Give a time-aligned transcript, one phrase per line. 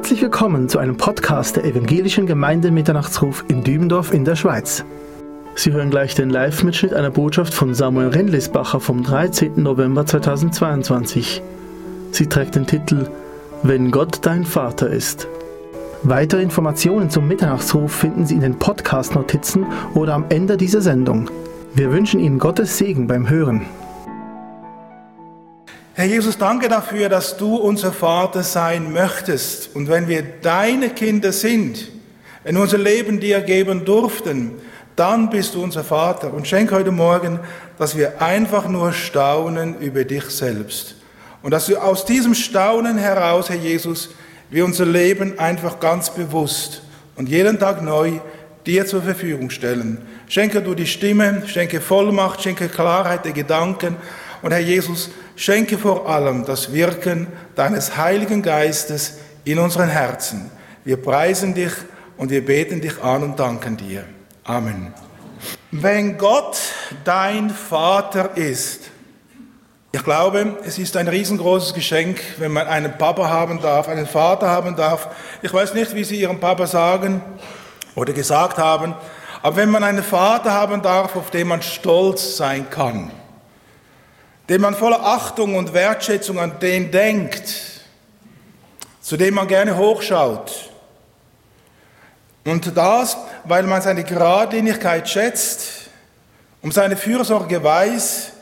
[0.00, 4.82] Herzlich willkommen zu einem Podcast der Evangelischen Gemeinde Mitternachtsruf in Dübendorf in der Schweiz.
[5.56, 9.62] Sie hören gleich den Live-Mitschnitt einer Botschaft von Samuel Rendlisbacher vom 13.
[9.62, 11.42] November 2022.
[12.12, 13.08] Sie trägt den Titel
[13.62, 15.28] Wenn Gott dein Vater ist.
[16.02, 21.28] Weitere Informationen zum Mitternachtsruf finden Sie in den Podcast-Notizen oder am Ende dieser Sendung.
[21.74, 23.66] Wir wünschen Ihnen Gottes Segen beim Hören.
[26.00, 29.76] Herr Jesus, danke dafür, dass du unser Vater sein möchtest.
[29.76, 31.90] Und wenn wir deine Kinder sind,
[32.42, 34.52] wenn wir unser Leben dir geben durften,
[34.96, 36.32] dann bist du unser Vater.
[36.32, 37.38] Und schenk heute Morgen,
[37.76, 40.94] dass wir einfach nur staunen über dich selbst.
[41.42, 44.08] Und dass wir aus diesem Staunen heraus, Herr Jesus,
[44.48, 46.80] wir unser Leben einfach ganz bewusst
[47.16, 48.20] und jeden Tag neu
[48.64, 49.98] dir zur Verfügung stellen.
[50.28, 53.96] Schenke du die Stimme, schenke Vollmacht, schenke Klarheit der Gedanken.
[54.42, 60.50] Und Herr Jesus, Schenke vor allem das Wirken deines Heiligen Geistes in unseren Herzen.
[60.84, 61.72] Wir preisen dich
[62.16, 64.04] und wir beten dich an und danken dir.
[64.44, 64.92] Amen.
[65.70, 66.58] Wenn Gott
[67.04, 68.90] dein Vater ist,
[69.92, 74.48] ich glaube, es ist ein riesengroßes Geschenk, wenn man einen Papa haben darf, einen Vater
[74.48, 75.08] haben darf.
[75.42, 77.20] Ich weiß nicht, wie Sie Ihrem Papa sagen
[77.94, 78.94] oder gesagt haben,
[79.42, 83.10] aber wenn man einen Vater haben darf, auf den man stolz sein kann,
[84.50, 87.54] dem man voller Achtung und Wertschätzung an den denkt,
[89.00, 90.70] zu dem man gerne hochschaut.
[92.44, 95.88] Und das, weil man seine Geradlinigkeit schätzt,
[96.62, 98.32] um seine Fürsorge weiß,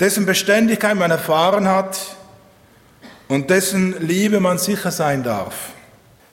[0.00, 1.98] dessen Beständigkeit man erfahren hat
[3.28, 5.54] und dessen Liebe man sicher sein darf.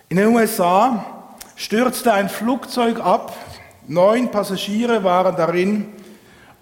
[0.08, 1.26] In den USA
[1.58, 3.36] stürzte ein Flugzeug ab,
[3.88, 6.01] neun Passagiere waren darin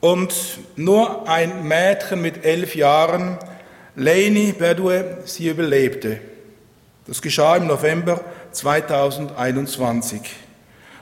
[0.02, 0.34] und
[0.76, 3.38] nur ein Mädchen mit elf Jahren,
[3.96, 6.20] Leni Berdue, sie überlebte.
[7.06, 10.22] Das geschah im November 2021.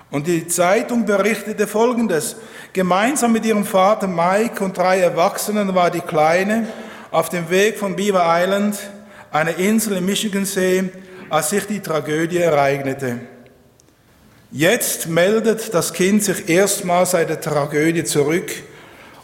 [0.09, 2.37] Und die Zeitung berichtete Folgendes.
[2.73, 6.67] Gemeinsam mit ihrem Vater Mike und drei Erwachsenen war die Kleine
[7.11, 8.77] auf dem Weg von Beaver Island,
[9.31, 10.89] einer Insel im Michigansee,
[11.29, 13.19] als sich die Tragödie ereignete.
[14.49, 18.49] Jetzt meldet das Kind sich erstmals seit der Tragödie zurück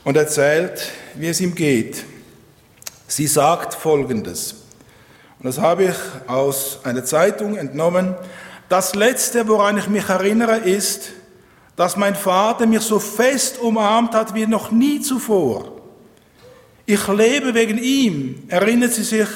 [0.04, 2.04] und erzählt, wie es ihm geht.
[3.08, 4.56] Sie sagt Folgendes,
[5.40, 8.16] und das habe ich aus einer Zeitung entnommen,
[8.70, 11.12] das Letzte, woran ich mich erinnere, ist,
[11.76, 15.82] dass mein Vater mich so fest umarmt hat wie noch nie zuvor.
[16.86, 19.28] Ich lebe wegen ihm, erinnert sie sich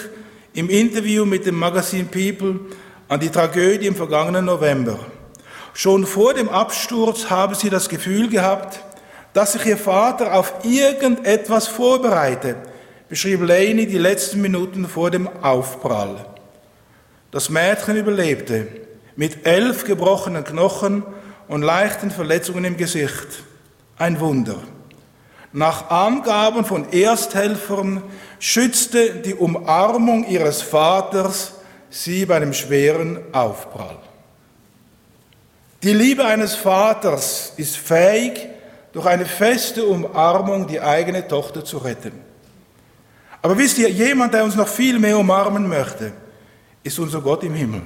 [0.54, 2.60] im Interview mit dem Magazin People
[3.08, 5.00] an die Tragödie im vergangenen November.
[5.74, 8.80] Schon vor dem Absturz habe sie das Gefühl gehabt,
[9.38, 12.56] dass sich ihr Vater auf irgendetwas vorbereite,
[13.08, 16.26] beschrieb Leni die letzten Minuten vor dem Aufprall.
[17.30, 18.66] Das Mädchen überlebte
[19.16, 21.04] mit elf gebrochenen Knochen
[21.48, 23.44] und leichten Verletzungen im Gesicht.
[24.00, 24.56] Ein Wunder.
[25.54, 28.02] Nach Angaben von Ersthelfern
[28.40, 31.54] schützte die Umarmung ihres Vaters
[31.92, 34.00] sie bei einem schweren Aufprall.
[35.84, 38.57] Die Liebe eines Vaters ist fähig,
[38.98, 42.14] durch eine feste Umarmung die eigene Tochter zu retten.
[43.44, 46.14] Aber wisst ihr, jemand, der uns noch viel mehr umarmen möchte,
[46.82, 47.84] ist unser Gott im Himmel.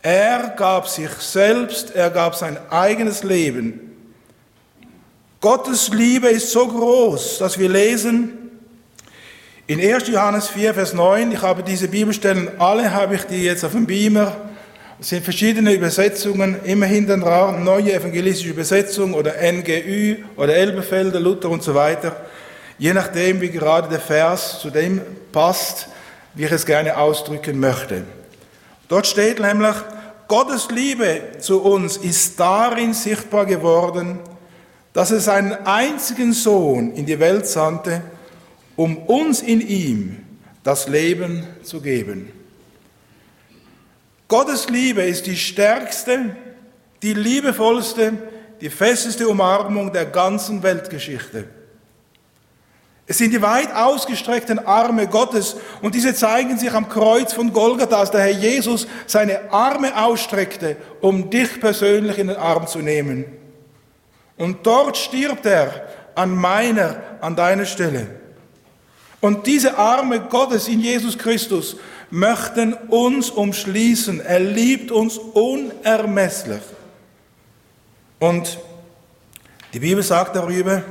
[0.00, 3.78] Er gab sich selbst, er gab sein eigenes Leben.
[5.38, 8.52] Gottes Liebe ist so groß, dass wir lesen
[9.66, 10.08] in 1.
[10.08, 13.84] Johannes 4, Vers 9, ich habe diese Bibelstellen, alle habe ich die jetzt auf dem
[13.84, 14.34] Beamer,
[15.04, 17.20] es sind verschiedene Übersetzungen, immerhin dann
[17.62, 22.24] neue evangelistische Übersetzung oder NGÜ oder Elbefelder, Luther und so weiter.
[22.78, 25.88] Je nachdem, wie gerade der Vers zu dem passt,
[26.32, 28.04] wie ich es gerne ausdrücken möchte.
[28.88, 29.74] Dort steht nämlich,
[30.26, 34.20] Gottes Liebe zu uns ist darin sichtbar geworden,
[34.94, 38.00] dass er seinen einzigen Sohn in die Welt sandte,
[38.74, 40.24] um uns in ihm
[40.62, 42.32] das Leben zu geben.
[44.28, 46.36] Gottes Liebe ist die stärkste,
[47.02, 48.14] die liebevollste,
[48.60, 51.44] die festeste Umarmung der ganzen Weltgeschichte.
[53.06, 57.98] Es sind die weit ausgestreckten Arme Gottes und diese zeigen sich am Kreuz von Golgatha,
[57.98, 63.26] als der Herr Jesus seine Arme ausstreckte, um dich persönlich in den Arm zu nehmen.
[64.38, 68.06] Und dort stirbt er an meiner, an deiner Stelle.
[69.20, 71.76] Und diese Arme Gottes in Jesus Christus
[72.10, 74.20] möchten uns umschließen.
[74.20, 76.62] Er liebt uns unermesslich.
[78.18, 78.58] Und
[79.72, 80.82] die Bibel sagt darüber,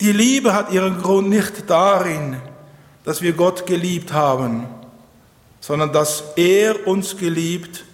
[0.00, 2.36] die Liebe hat ihren Grund nicht darin,
[3.04, 4.66] dass wir Gott geliebt haben,
[5.60, 7.84] sondern dass er uns geliebt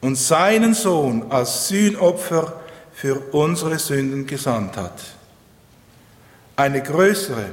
[0.00, 2.60] und seinen Sohn als Sühnopfer
[2.92, 5.00] für unsere Sünden gesandt hat.
[6.56, 7.46] Eine größere,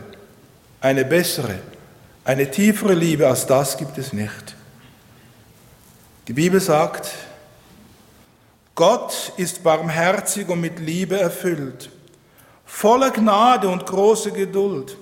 [0.81, 1.59] eine bessere,
[2.25, 4.55] eine tiefere Liebe als das gibt es nicht.
[6.27, 7.11] Die Bibel sagt,
[8.73, 11.91] Gott ist barmherzig und mit Liebe erfüllt,
[12.65, 14.97] voller Gnade und großer Geduld.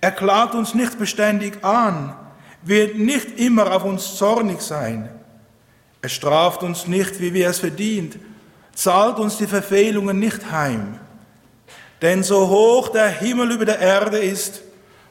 [0.00, 2.14] Er klagt uns nicht beständig an,
[2.62, 5.08] wird nicht immer auf uns zornig sein.
[6.02, 8.18] Er straft uns nicht, wie wir es verdient,
[8.74, 10.98] zahlt uns die Verfehlungen nicht heim.
[12.02, 14.62] Denn so hoch der Himmel über der Erde ist,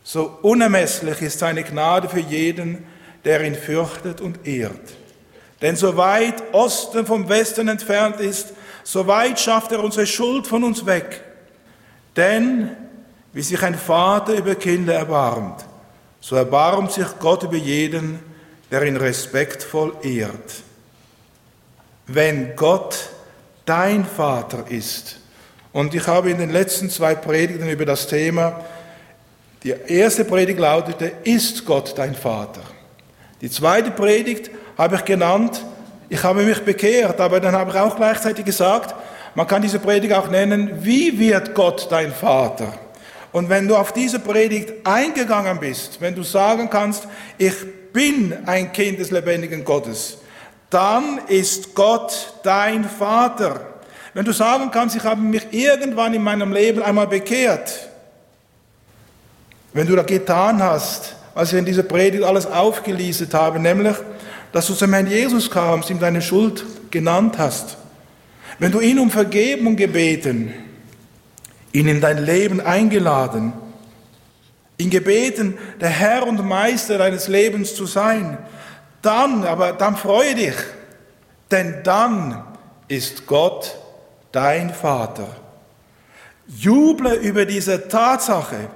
[0.04, 2.86] so unermesslich ist seine Gnade für jeden,
[3.24, 4.94] der ihn fürchtet und ehrt.
[5.62, 8.54] Denn so weit Osten vom Westen entfernt ist,
[8.84, 11.24] so weit schafft er unsere Schuld von uns weg.
[12.18, 12.76] Denn
[13.32, 15.66] wie sich ein Vater über Kinder erbarmt,
[16.20, 18.20] so erbarmt sich Gott über jeden,
[18.70, 20.64] der ihn respektvoll ehrt.
[22.08, 23.10] Wenn Gott
[23.66, 25.20] dein Vater ist,
[25.72, 28.64] und ich habe in den letzten zwei Predigten über das Thema,
[29.64, 32.62] die erste Predigt lautete, ist Gott dein Vater?
[33.42, 35.64] Die zweite Predigt habe ich genannt,
[36.10, 38.94] ich habe mich bekehrt, aber dann habe ich auch gleichzeitig gesagt,
[39.36, 42.74] man kann diese Predigt auch nennen, wie wird Gott dein Vater?
[43.32, 47.08] Und wenn du auf diese Predigt eingegangen bist, wenn du sagen kannst,
[47.38, 47.56] ich
[47.92, 50.20] bin ein Kind des lebendigen Gottes,
[50.70, 53.62] dann ist Gott dein Vater.
[54.14, 57.90] Wenn du sagen kannst, ich habe mich irgendwann in meinem Leben einmal bekehrt,
[59.74, 63.96] wenn du da getan hast, was ich in dieser Predigt alles aufgelistet habe, nämlich,
[64.52, 67.78] dass du zum Herrn Jesus kamst, ihm deine Schuld genannt hast,
[68.60, 70.54] wenn du ihn um Vergebung gebeten,
[71.72, 73.54] ihn in dein Leben eingeladen,
[74.78, 78.38] ihn gebeten, der Herr und Meister deines Lebens zu sein,
[79.02, 80.56] dann, aber dann freue dich,
[81.50, 82.44] denn dann
[82.88, 83.76] ist Gott
[84.32, 85.28] dein Vater.
[86.48, 88.70] Juble über diese Tatsache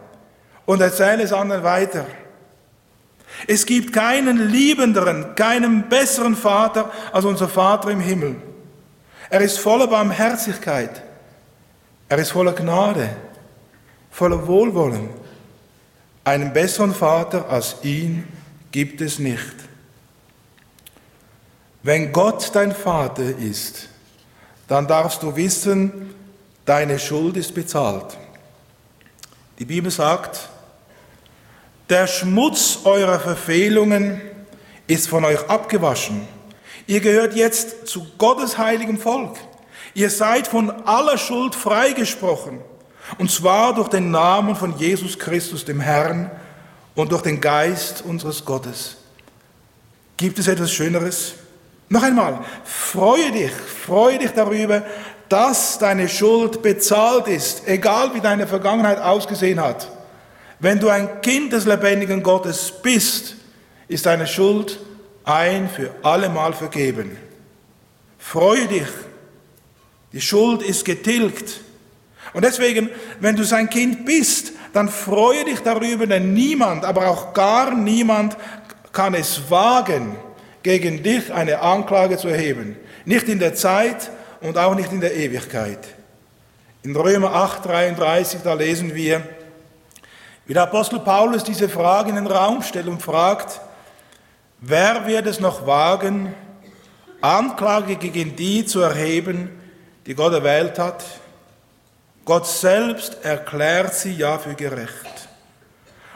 [0.67, 2.05] und erzähle es anderen weiter.
[3.47, 8.35] Es gibt keinen liebenderen, keinen besseren Vater als unser Vater im Himmel.
[9.29, 11.01] Er ist voller Barmherzigkeit.
[12.09, 13.09] Er ist voller Gnade,
[14.11, 15.09] voller Wohlwollen.
[16.23, 18.27] Einen besseren Vater als ihn
[18.71, 19.55] gibt es nicht.
[21.83, 23.87] Wenn Gott dein Vater ist,
[24.67, 26.13] dann darfst du wissen,
[26.65, 28.17] deine Schuld ist bezahlt.
[29.59, 30.49] Die Bibel sagt,
[31.89, 34.21] der Schmutz eurer Verfehlungen
[34.87, 36.27] ist von euch abgewaschen.
[36.85, 39.37] Ihr gehört jetzt zu Gottes heiligem Volk.
[39.93, 42.59] Ihr seid von aller Schuld freigesprochen,
[43.17, 46.29] und zwar durch den Namen von Jesus Christus, dem Herrn,
[46.95, 48.97] und durch den Geist unseres Gottes.
[50.17, 51.33] Gibt es etwas Schöneres?
[51.89, 54.83] Noch einmal, freue dich, freue dich darüber,
[55.29, 59.87] dass deine Schuld bezahlt ist, egal wie deine Vergangenheit ausgesehen hat.
[60.59, 63.35] Wenn du ein Kind des lebendigen Gottes bist,
[63.87, 64.79] ist deine Schuld
[65.23, 67.17] ein für allemal vergeben.
[68.17, 68.87] Freue dich,
[70.13, 71.61] die Schuld ist getilgt.
[72.33, 72.89] Und deswegen,
[73.19, 78.35] wenn du sein Kind bist, dann freue dich darüber, denn niemand, aber auch gar niemand
[78.91, 80.15] kann es wagen,
[80.63, 82.75] gegen dich eine Anklage zu erheben.
[83.05, 85.79] Nicht in der Zeit und auch nicht in der Ewigkeit.
[86.83, 89.21] In Römer 8, 33, da lesen wir,
[90.47, 93.59] wie der Apostel Paulus diese Frage in den Raum stellt und fragt,
[94.61, 96.33] wer wird es noch wagen,
[97.19, 99.49] Anklage gegen die zu erheben,
[100.05, 101.03] die Gott erwählt hat?
[102.23, 105.29] Gott selbst erklärt sie ja für gerecht.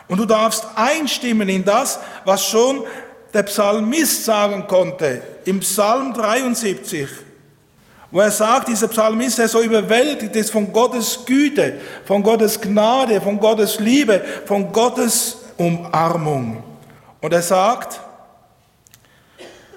[0.08, 2.84] Und du darfst einstimmen in das, was schon
[3.34, 7.10] der Psalmist sagen konnte im Psalm 73
[8.12, 13.22] wo er sagt, dieser Psalmist, er so überwältigt ist von Gottes Güte, von Gottes Gnade,
[13.22, 16.62] von Gottes Liebe, von Gottes Umarmung.
[17.22, 18.02] Und er sagt,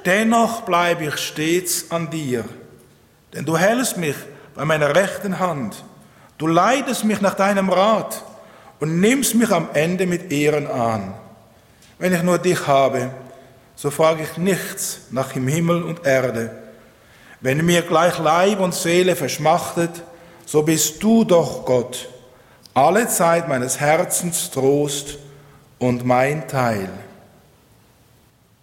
[0.04, 2.44] dennoch bleibe ich stets an dir,
[3.32, 4.16] denn du hältst mich
[4.54, 5.84] bei meiner rechten Hand.
[6.36, 8.20] Du leitest mich nach deinem Rat
[8.80, 11.14] und nimmst mich am Ende mit Ehren an.
[11.98, 13.10] Wenn ich nur dich habe,
[13.76, 16.63] so frage ich nichts nach dem Himmel und Erde
[17.44, 19.90] wenn mir gleich Leib und Seele verschmachtet,
[20.46, 22.08] so bist du doch Gott,
[22.72, 25.18] alle Zeit meines Herzens Trost
[25.78, 26.88] und mein Teil.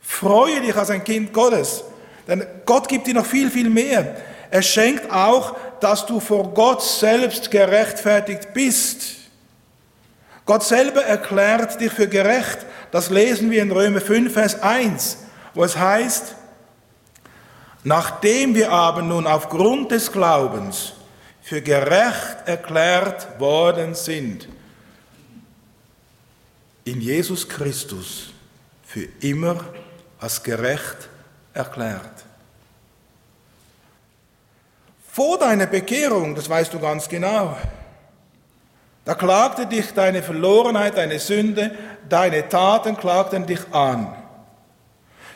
[0.01, 1.83] Freue dich als ein Kind Gottes,
[2.27, 4.15] denn Gott gibt dir noch viel, viel mehr.
[4.49, 9.17] Er schenkt auch, dass du vor Gott selbst gerechtfertigt bist.
[10.43, 15.17] Gott selber erklärt dich für gerecht, Das lesen wir in Römer 5, Vers 1,
[15.53, 16.35] wo es heißt,
[17.83, 20.93] nachdem wir aber nun aufgrund des Glaubens
[21.41, 24.47] für gerecht erklärt worden sind,
[26.83, 28.31] in Jesus Christus
[28.85, 29.57] für immer
[30.19, 31.09] als gerecht
[31.53, 32.25] erklärt.
[35.11, 37.57] Vor deiner Bekehrung, das weißt du ganz genau,
[39.03, 41.71] da klagte dich deine Verlorenheit, deine Sünde,
[42.07, 44.15] deine Taten klagten dich an.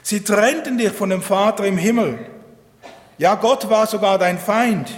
[0.02, 2.20] Sie trennten dich von dem Vater im Himmel.
[3.18, 4.90] Ja, Gott war sogar dein Feind.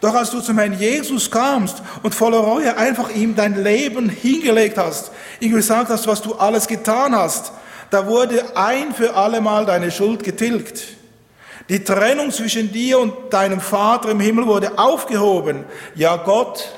[0.00, 4.78] Doch als du zum Herrn Jesus kamst und voller Reue einfach ihm dein Leben hingelegt
[4.78, 7.52] hast, ihm gesagt hast, was du alles getan hast,
[7.90, 10.82] da wurde ein für allemal deine Schuld getilgt.
[11.68, 15.64] Die Trennung zwischen dir und deinem Vater im Himmel wurde aufgehoben.
[15.94, 16.68] Ja, Gott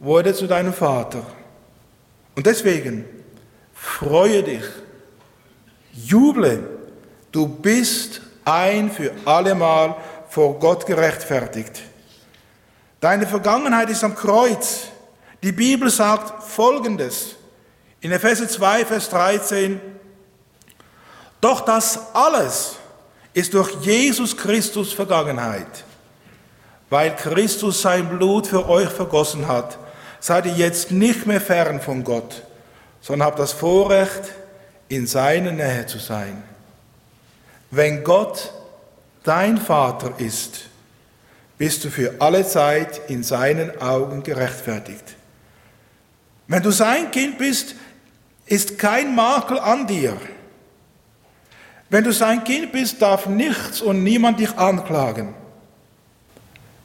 [0.00, 1.22] wurde zu deinem Vater.
[2.34, 3.04] Und deswegen
[3.72, 4.62] freue dich,
[5.92, 6.68] juble,
[7.30, 9.96] du bist ein für allemal
[10.28, 11.82] vor Gott gerechtfertigt.
[13.00, 14.88] Deine Vergangenheit ist am Kreuz.
[15.42, 17.36] Die Bibel sagt Folgendes.
[18.00, 19.80] In Epheser 2, Vers 13.
[21.40, 22.76] Doch das alles
[23.34, 25.84] ist durch Jesus Christus Vergangenheit.
[26.90, 29.78] Weil Christus sein Blut für euch vergossen hat,
[30.20, 32.42] seid ihr jetzt nicht mehr fern von Gott,
[33.00, 34.22] sondern habt das Vorrecht,
[34.88, 36.44] in seiner Nähe zu sein.
[37.74, 38.52] Wenn Gott
[39.24, 40.66] dein Vater ist,
[41.56, 45.16] bist du für alle Zeit in seinen Augen gerechtfertigt.
[46.48, 47.74] Wenn du sein Kind bist,
[48.44, 50.18] ist kein Makel an dir.
[51.88, 55.32] Wenn du sein Kind bist, darf nichts und niemand dich anklagen.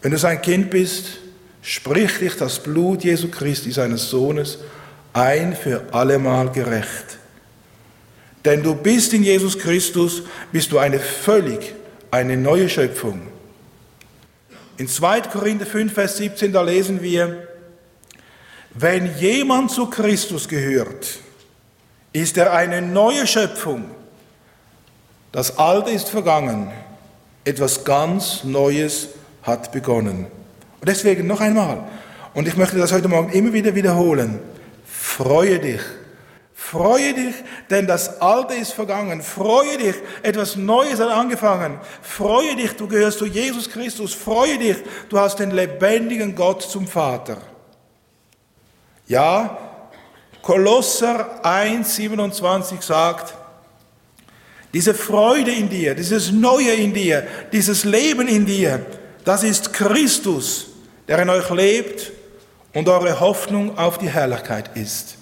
[0.02, 1.20] Wenn du sein Kind bist,
[1.62, 4.60] spricht dich das Blut Jesu Christi, seines Sohnes,
[5.12, 7.18] ein für allemal gerecht.
[8.46, 11.74] Denn du bist in Jesus Christus, bist du eine völlig,
[12.12, 13.22] eine neue Schöpfung.
[14.78, 15.22] In 2.
[15.22, 17.48] Korinther 5, Vers 17, da lesen wir,
[18.74, 21.20] wenn jemand zu Christus gehört,
[22.14, 23.86] ist er eine neue Schöpfung.
[25.32, 26.72] Das Alte ist vergangen,
[27.44, 29.10] etwas ganz Neues
[29.42, 30.28] hat begonnen.
[30.80, 31.84] Und deswegen noch einmal,
[32.34, 34.40] und ich möchte das heute Morgen immer wieder wiederholen,
[34.86, 35.82] freue dich.
[36.60, 37.36] Freue dich,
[37.70, 39.22] denn das Alte ist vergangen.
[39.22, 41.80] Freue dich, etwas Neues hat angefangen.
[42.02, 44.14] Freue dich, du gehörst zu Jesus Christus.
[44.14, 47.38] Freue dich, du hast den lebendigen Gott zum Vater.
[49.06, 49.56] Ja,
[50.42, 53.36] Kolosser 1, 27 sagt,
[54.74, 58.84] diese Freude in dir, dieses Neue in dir, dieses Leben in dir,
[59.24, 60.70] das ist Christus,
[61.08, 62.12] der in euch lebt
[62.74, 65.17] und eure Hoffnung auf die Herrlichkeit ist.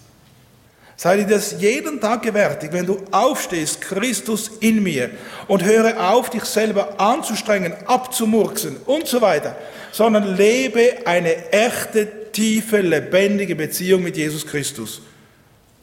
[0.98, 5.10] Sei dir das jeden Tag gewärtig, wenn du aufstehst, Christus in mir,
[5.48, 9.58] und höre auf, dich selber anzustrengen, abzumurksen und so weiter,
[9.92, 15.02] sondern lebe eine echte, tiefe, lebendige Beziehung mit Jesus Christus.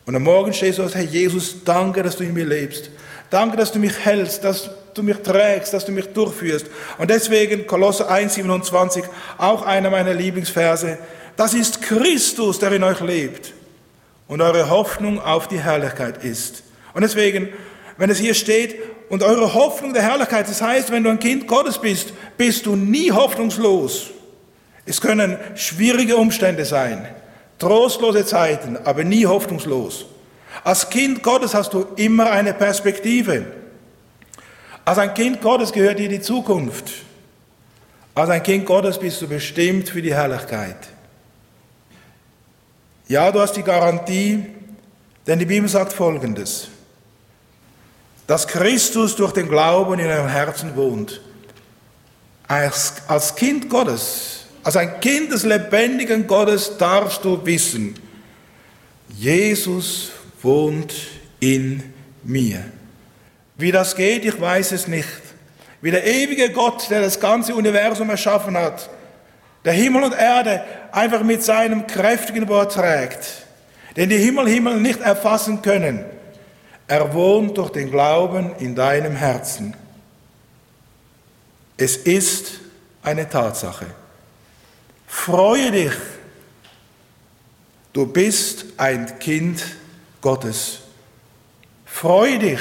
[0.07, 2.91] Und am Morgen stehst du und sagst, Herr Jesus, danke, dass du in mir lebst.
[3.29, 6.67] Danke, dass du mich hältst, dass du mich trägst, dass du mich durchführst.
[6.99, 9.05] Und deswegen Kolosser 1, 27,
[9.39, 10.99] auch einer meiner Lieblingsverse.
[11.37, 13.53] Das ist Christus, der in euch lebt
[14.33, 16.63] und eure Hoffnung auf die Herrlichkeit ist.
[16.95, 17.51] Und deswegen,
[17.99, 18.77] wenn es hier steht,
[19.11, 22.75] und eure Hoffnung der Herrlichkeit, das heißt, wenn du ein Kind Gottes bist, bist du
[22.75, 24.09] nie hoffnungslos.
[24.87, 27.07] Es können schwierige Umstände sein,
[27.59, 30.07] trostlose Zeiten, aber nie hoffnungslos.
[30.65, 33.45] Als Kind Gottes hast du immer eine Perspektive.
[34.87, 36.91] Als ein Kind Gottes gehört dir die Zukunft.
[38.15, 40.92] Als ein Kind Gottes bist du bestimmt für die Herrlichkeit.
[43.13, 44.43] Ja, du hast die Garantie,
[45.27, 46.69] denn die Bibel sagt Folgendes,
[48.27, 51.21] dass Christus durch den Glauben in deinem Herzen wohnt.
[52.49, 57.97] Als, als Kind Gottes, als ein Kind des lebendigen Gottes darfst du wissen,
[59.11, 60.95] Jesus wohnt
[61.39, 61.83] in
[62.23, 62.65] mir.
[63.59, 65.07] Wie das geht, ich weiß es nicht.
[65.83, 68.89] Wie der ewige Gott, der das ganze Universum erschaffen hat,
[69.67, 73.47] der Himmel und Erde einfach mit seinem kräftigen Wort trägt,
[73.97, 76.05] den die Himmel Himmel nicht erfassen können.
[76.87, 79.75] Er wohnt durch den Glauben in deinem Herzen.
[81.77, 82.61] Es ist
[83.03, 83.87] eine Tatsache.
[85.07, 85.93] Freue dich,
[87.93, 89.65] du bist ein Kind
[90.21, 90.79] Gottes.
[91.85, 92.61] Freu dich.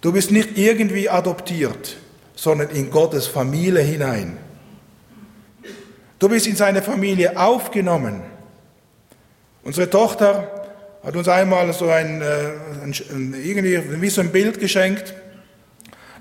[0.00, 1.96] Du bist nicht irgendwie adoptiert,
[2.34, 4.36] sondern in Gottes Familie hinein.
[6.22, 8.22] Du bist in seine Familie aufgenommen.
[9.64, 10.70] Unsere Tochter
[11.02, 12.24] hat uns einmal so ein, äh,
[12.84, 15.14] ein, irgendwie wie so ein Bild geschenkt.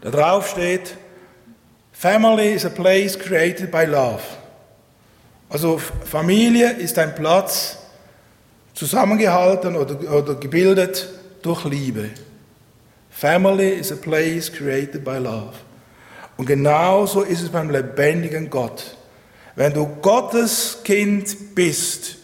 [0.02, 0.98] Da drauf steht,
[1.92, 4.24] Family is a place created by love.
[5.52, 7.78] Also Familie ist ein Platz,
[8.74, 11.10] zusammengehalten oder, oder gebildet
[11.44, 12.10] durch Liebe.
[13.12, 15.54] Family is a place created by love.
[16.38, 18.98] Und genauso ist es beim lebendigen Gott.
[19.56, 22.18] Wenn du Gottes Kind bist,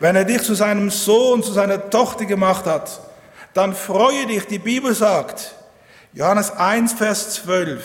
[0.00, 3.00] wenn er dich zu seinem Sohn, zu seiner Tochter gemacht hat,
[3.54, 5.54] dann freue dich, die Bibel sagt,
[6.12, 7.84] Johannes 1, Vers 12,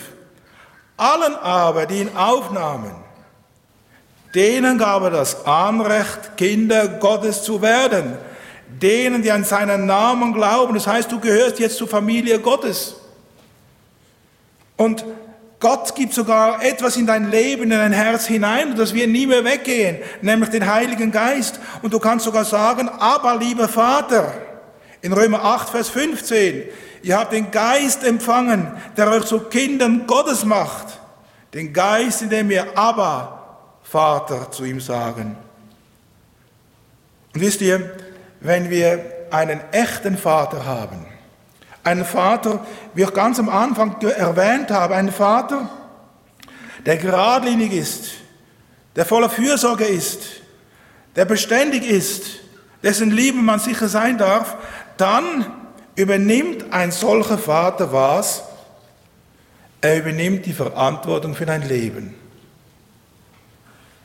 [0.97, 2.95] allen aber, die ihn aufnahmen,
[4.33, 8.17] denen gab er das Anrecht, Kinder Gottes zu werden.
[8.81, 10.73] Denen, die an seinen Namen glauben.
[10.73, 12.95] Das heißt, du gehörst jetzt zur Familie Gottes.
[14.75, 15.05] Und
[15.59, 19.43] Gott gibt sogar etwas in dein Leben, in dein Herz hinein, das wird nie mehr
[19.43, 21.59] weggehen, nämlich den Heiligen Geist.
[21.81, 24.33] Und du kannst sogar sagen, aber lieber Vater,
[25.01, 26.63] in Römer 8, Vers 15,
[27.01, 30.99] ihr habt den Geist empfangen, der euch zu Kindern Gottes macht.
[31.55, 35.37] Den Geist, in dem ihr aber Vater zu ihm sagen.
[37.33, 37.95] Und wisst ihr,
[38.41, 41.06] wenn wir einen echten Vater haben,
[41.87, 45.69] einen Vater, wie ich ganz am Anfang erwähnt habe, einen Vater,
[46.85, 48.11] der geradlinig ist,
[48.95, 50.21] der voller Fürsorge ist,
[51.15, 52.23] der beständig ist,
[52.83, 54.57] dessen Liebe man sicher sein darf,
[54.97, 55.45] dann
[55.95, 58.43] übernimmt ein solcher Vater was?
[59.79, 62.15] Er übernimmt die Verantwortung für dein Leben.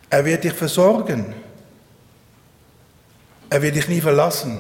[0.09, 1.35] Er wird dich versorgen.
[3.51, 4.59] Er wird dich nie verlassen.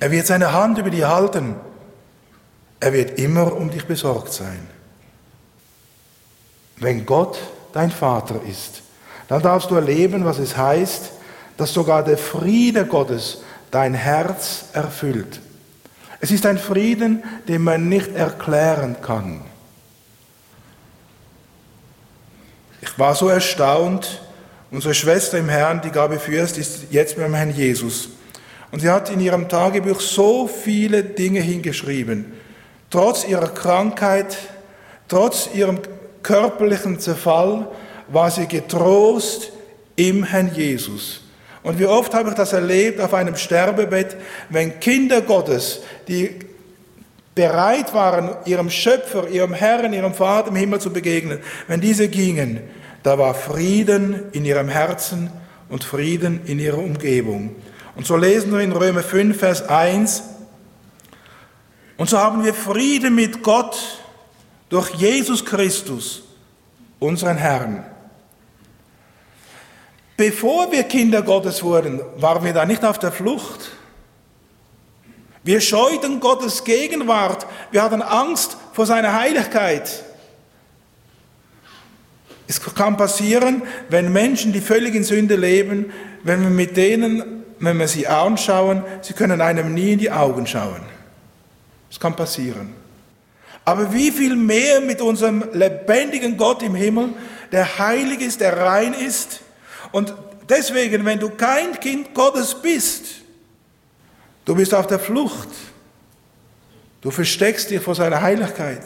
[0.00, 1.56] Er wird seine Hand über dich halten.
[2.84, 4.68] Er wird immer um dich besorgt sein.
[6.76, 7.38] Wenn Gott
[7.72, 8.82] dein Vater ist,
[9.26, 11.12] dann darfst du erleben, was es heißt,
[11.56, 13.38] dass sogar der Friede Gottes
[13.70, 15.40] dein Herz erfüllt.
[16.20, 19.40] Es ist ein Frieden, den man nicht erklären kann.
[22.82, 24.20] Ich war so erstaunt,
[24.70, 28.10] unsere Schwester im Herrn, die Gabi Fürst, ist jetzt beim Herrn Jesus.
[28.70, 32.43] Und sie hat in ihrem Tagebuch so viele Dinge hingeschrieben.
[32.94, 34.36] Trotz ihrer Krankheit,
[35.08, 35.80] trotz ihrem
[36.22, 37.66] körperlichen Zerfall,
[38.06, 39.50] war sie getrost
[39.96, 41.22] im Herrn Jesus.
[41.64, 44.16] Und wie oft habe ich das erlebt auf einem Sterbebett,
[44.48, 46.36] wenn Kinder Gottes, die
[47.34, 52.60] bereit waren, ihrem Schöpfer, ihrem Herrn, ihrem Vater im Himmel zu begegnen, wenn diese gingen,
[53.02, 55.32] da war Frieden in ihrem Herzen
[55.68, 57.56] und Frieden in ihrer Umgebung.
[57.96, 60.22] Und so lesen wir in Römer 5, Vers 1,
[61.96, 63.76] und so haben wir Frieden mit Gott
[64.68, 66.22] durch Jesus Christus,
[66.98, 67.84] unseren Herrn.
[70.16, 73.72] Bevor wir Kinder Gottes wurden, waren wir da nicht auf der Flucht.
[75.42, 77.46] Wir scheuten Gottes Gegenwart.
[77.70, 80.04] Wir hatten Angst vor seiner Heiligkeit.
[82.46, 87.78] Es kann passieren, wenn Menschen, die völlig in Sünde leben, wenn wir mit denen, wenn
[87.78, 90.93] wir sie anschauen, sie können einem nie in die Augen schauen.
[91.94, 92.74] Das kann passieren.
[93.64, 97.10] Aber wie viel mehr mit unserem lebendigen Gott im Himmel,
[97.52, 99.42] der heilig ist, der rein ist.
[99.92, 100.12] Und
[100.48, 103.04] deswegen, wenn du kein Kind Gottes bist,
[104.44, 105.50] du bist auf der Flucht.
[107.00, 108.82] Du versteckst dich vor seiner Heiligkeit.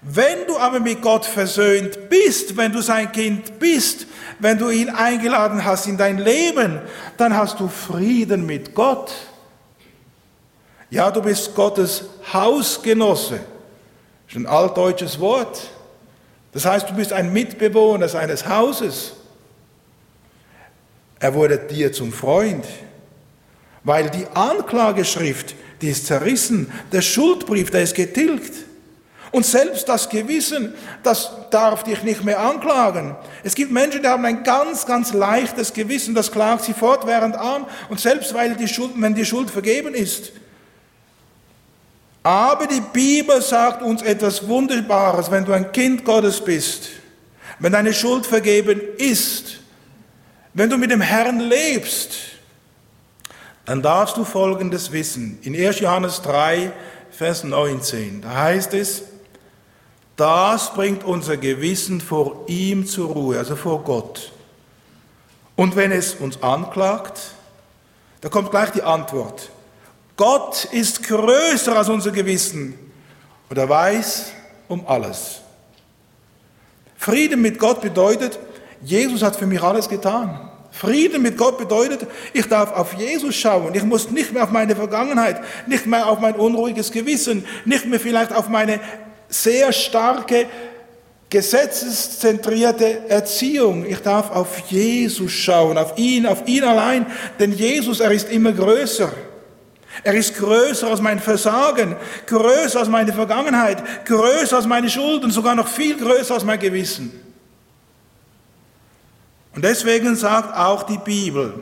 [0.00, 4.08] Wenn du aber mit Gott versöhnt bist, wenn du sein Kind bist,
[4.40, 6.80] wenn du ihn eingeladen hast in dein Leben,
[7.16, 9.12] dann hast du Frieden mit Gott.
[10.92, 13.40] Ja, du bist Gottes Hausgenosse.
[14.26, 15.70] Das ist ein altdeutsches Wort.
[16.52, 19.14] Das heißt, du bist ein Mitbewohner seines Hauses.
[21.18, 22.66] Er wurde dir zum Freund,
[23.84, 28.52] weil die Anklageschrift, die ist zerrissen, der Schuldbrief, der ist getilgt.
[29.30, 33.16] Und selbst das Gewissen, das darf dich nicht mehr anklagen.
[33.42, 37.64] Es gibt Menschen, die haben ein ganz, ganz leichtes Gewissen, das klagt sie fortwährend an.
[37.88, 40.32] Und selbst weil die Schuld, wenn die Schuld vergeben ist,
[42.22, 46.90] aber die Bibel sagt uns etwas Wunderbares, wenn du ein Kind Gottes bist,
[47.58, 49.58] wenn deine Schuld vergeben ist,
[50.54, 52.12] wenn du mit dem Herrn lebst,
[53.64, 55.38] dann darfst du Folgendes wissen.
[55.42, 55.80] In 1.
[55.80, 56.72] Johannes 3,
[57.10, 59.02] Vers 19, da heißt es,
[60.16, 64.32] das bringt unser Gewissen vor ihm zur Ruhe, also vor Gott.
[65.56, 67.20] Und wenn es uns anklagt,
[68.20, 69.50] da kommt gleich die Antwort.
[70.16, 72.74] Gott ist größer als unser Gewissen
[73.48, 74.32] und er weiß
[74.68, 75.40] um alles.
[76.96, 78.38] Frieden mit Gott bedeutet,
[78.82, 80.48] Jesus hat für mich alles getan.
[80.70, 83.74] Frieden mit Gott bedeutet, ich darf auf Jesus schauen.
[83.74, 88.00] Ich muss nicht mehr auf meine Vergangenheit, nicht mehr auf mein unruhiges Gewissen, nicht mehr
[88.00, 88.80] vielleicht auf meine
[89.28, 90.46] sehr starke
[91.28, 93.86] gesetzeszentrierte Erziehung.
[93.86, 97.06] Ich darf auf Jesus schauen, auf ihn, auf ihn allein,
[97.38, 99.12] denn Jesus, er ist immer größer.
[100.02, 105.54] Er ist größer als mein Versagen, größer als meine Vergangenheit, größer als meine Schulden, sogar
[105.54, 107.12] noch viel größer als mein Gewissen.
[109.54, 111.54] Und deswegen sagt auch die Bibel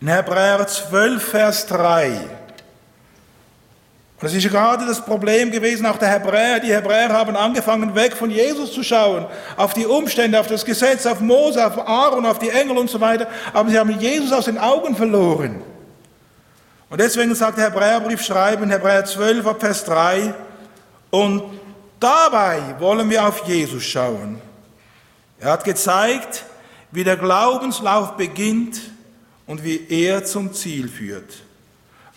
[0.00, 2.20] in Hebräer 12, Vers 3,
[4.22, 6.60] und das ist gerade das Problem gewesen, auch der Hebräer.
[6.60, 9.26] Die Hebräer haben angefangen, weg von Jesus zu schauen,
[9.56, 13.00] auf die Umstände, auf das Gesetz, auf Mose, auf Aaron, auf die Engel und so
[13.00, 13.26] weiter.
[13.52, 15.60] Aber sie haben Jesus aus den Augen verloren.
[16.92, 20.34] Und deswegen sagt der Hebräerbrief schreiben, Hebräer 12, Vers 3,
[21.08, 21.42] und
[21.98, 24.38] dabei wollen wir auf Jesus schauen.
[25.40, 26.44] Er hat gezeigt,
[26.90, 28.78] wie der Glaubenslauf beginnt
[29.46, 31.32] und wie er zum Ziel führt.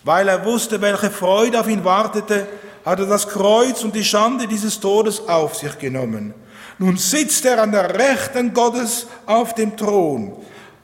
[0.03, 2.45] Weil er wusste, welche Freude auf ihn wartete,
[2.83, 6.33] hat er das Kreuz und die Schande dieses Todes auf sich genommen.
[6.79, 10.33] Nun sitzt er an der Rechten Gottes auf dem Thron.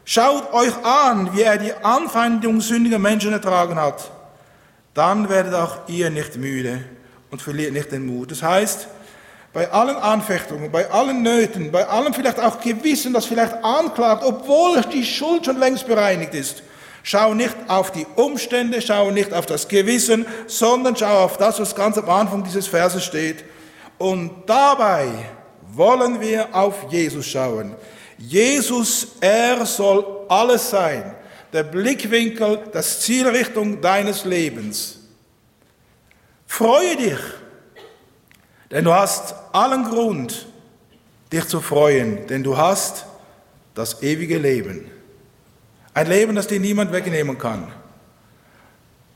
[0.04, 4.12] Schaut euch an, wie er die Anfeindung sündiger Menschen ertragen hat.
[4.94, 6.84] Dann werdet auch ihr nicht müde
[7.30, 8.32] und verliert nicht den Mut.
[8.32, 8.88] Das heißt,
[9.54, 14.82] bei allen Anfechtungen, bei allen Nöten, bei allem vielleicht auch Gewissen, das vielleicht anklagt, obwohl
[14.94, 16.64] die Schuld schon längst bereinigt ist,
[17.04, 21.76] Schau nicht auf die Umstände, schau nicht auf das Gewissen, sondern schau auf das, was
[21.76, 23.44] ganz am Anfang dieses Verses steht.
[23.98, 25.08] Und dabei
[25.74, 27.76] wollen wir auf Jesus schauen.
[28.22, 31.16] Jesus, er soll alles sein.
[31.52, 35.00] Der Blickwinkel, das Zielrichtung deines Lebens.
[36.48, 37.20] Freue dich,
[38.70, 40.48] denn du hast allen Grund,
[41.32, 43.06] dich zu freuen, denn du hast
[43.74, 44.90] das ewige Leben.
[45.94, 47.72] Ein Leben, das dir niemand wegnehmen kann.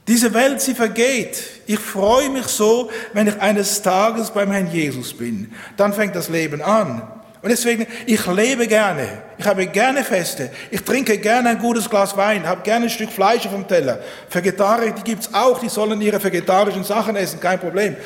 [0.08, 1.44] Diese Welt, sie vergeht.
[1.66, 5.54] Ich freue mich so, wenn ich eines Tages beim Herrn Jesus bin.
[5.78, 7.15] Dann fängt das Leben an.
[7.46, 9.08] Und deswegen, ich lebe gerne.
[9.38, 10.50] Ich habe gerne Feste.
[10.72, 14.00] Ich trinke gerne ein gutes Glas Wein, habe gerne ein Stück Fleisch vom Teller.
[14.32, 17.98] Vegetarier, die gibt's auch, die sollen ihre vegetarischen Sachen essen, kein Problem.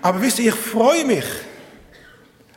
[0.00, 1.26] Aber wisst ihr, ich freue mich.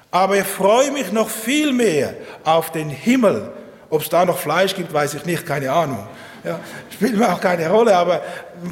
[0.09, 2.13] Aber ich freue mich noch viel mehr
[2.45, 3.51] auf den Himmel,
[3.89, 6.07] ob es da noch Fleisch gibt, weiß ich nicht, keine Ahnung.
[6.43, 8.21] Ja, spielt mir auch keine Rolle, aber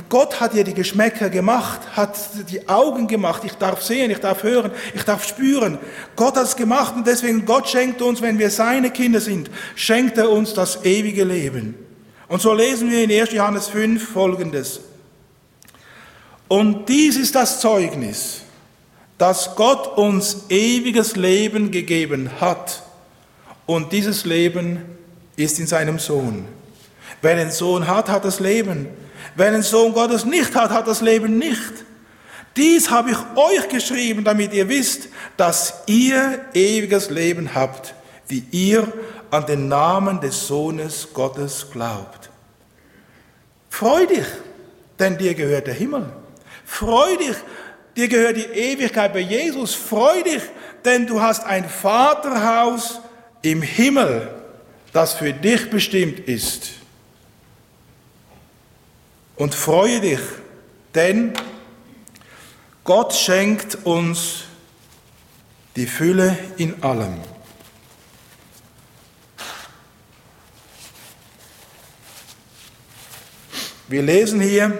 [0.09, 2.17] Gott hat ja die Geschmäcker gemacht, hat
[2.49, 3.43] die Augen gemacht.
[3.45, 5.77] Ich darf sehen, ich darf hören, ich darf spüren.
[6.17, 10.17] Gott hat es gemacht und deswegen Gott schenkt uns, wenn wir seine Kinder sind, schenkt
[10.17, 11.75] er uns das ewige Leben.
[12.27, 13.31] Und so lesen wir in 1.
[13.31, 14.81] Johannes 5 folgendes.
[16.49, 18.41] Und dies ist das Zeugnis,
[19.17, 22.83] dass Gott uns ewiges Leben gegeben hat.
[23.65, 24.81] Und dieses Leben
[25.37, 26.45] ist in seinem Sohn.
[27.21, 28.87] Wer den Sohn hat, hat das Leben.
[29.35, 31.85] Wer den Sohn Gottes nicht hat, hat das Leben nicht.
[32.57, 35.07] Dies habe ich euch geschrieben, damit ihr wisst,
[35.37, 37.93] dass ihr ewiges Leben habt,
[38.27, 38.91] wie ihr
[39.29, 42.29] an den Namen des Sohnes Gottes glaubt.
[43.69, 44.25] Freu dich,
[44.99, 46.07] denn dir gehört der Himmel.
[46.65, 47.37] Freu dich,
[47.95, 49.73] dir gehört die Ewigkeit bei Jesus.
[49.73, 50.41] Freu dich,
[50.83, 52.99] denn du hast ein Vaterhaus
[53.41, 54.41] im Himmel
[54.93, 56.71] das für dich bestimmt ist.
[59.41, 60.19] Und freue dich,
[60.93, 61.33] denn
[62.83, 64.43] Gott schenkt uns
[65.75, 67.15] die Fülle in allem.
[73.87, 74.79] Wir lesen hier,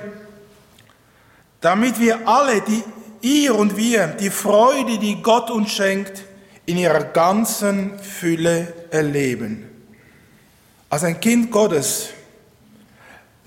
[1.59, 2.83] damit wir alle, die
[3.21, 6.23] ihr und wir, die Freude, die Gott uns schenkt,
[6.67, 9.67] in ihrer ganzen Fülle erleben.
[10.87, 12.09] Als ein Kind Gottes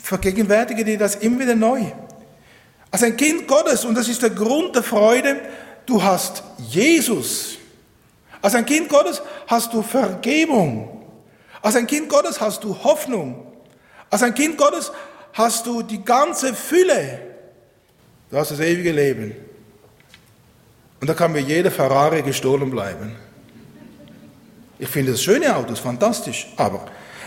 [0.05, 1.83] vergegenwärtige dir das immer wieder neu.
[2.91, 5.41] Als ein Kind Gottes, und das ist der Grund der Freude,
[5.87, 7.57] du hast Jesus.
[8.43, 11.03] Als ein Kind Gottes hast du Vergebung.
[11.63, 13.47] Als ein Kind Gottes hast du Hoffnung.
[14.11, 14.93] Als ein Kind Gottes
[15.33, 17.21] hast du die ganze Fülle.
[18.31, 19.35] Du hast das ewige Leben.
[21.01, 23.17] Und da kann mir jeder Ferrari gestohlen bleiben.
[24.79, 26.85] Ich finde das schöne Autos, fantastisch, aber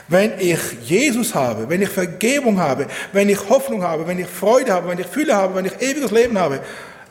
[0.07, 4.73] wenn ich Jesus habe, wenn ich Vergebung habe, wenn ich Hoffnung habe, wenn ich Freude
[4.73, 6.61] habe, wenn ich Fülle habe, wenn ich ewiges Leben habe,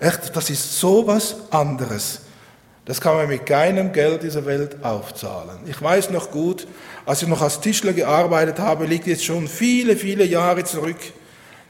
[0.00, 2.22] echt, das ist sowas anderes.
[2.86, 5.58] Das kann man mit keinem Geld dieser Welt aufzahlen.
[5.66, 6.66] Ich weiß noch gut,
[7.04, 10.98] als ich noch als Tischler gearbeitet habe, liegt jetzt schon viele, viele Jahre zurück.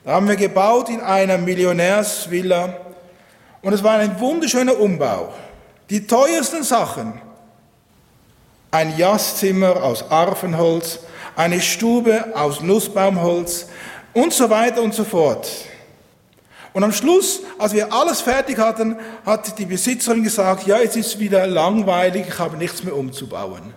[0.04, 2.76] Da haben wir gebaut in einer Millionärsvilla
[3.62, 5.32] und es war ein wunderschöner Umbau.
[5.90, 7.20] Die teuersten Sachen
[8.70, 11.00] ein Jasszimmer aus Arfenholz,
[11.36, 13.68] eine Stube aus Nussbaumholz
[14.14, 15.48] und so weiter und so fort.
[16.72, 21.06] Und am Schluss, als wir alles fertig hatten, hat die Besitzerin gesagt, ja, jetzt ist
[21.06, 23.72] es wieder langweilig, ich habe nichts mehr umzubauen.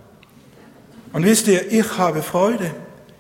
[1.13, 2.73] Und wisst ihr, ich habe Freude,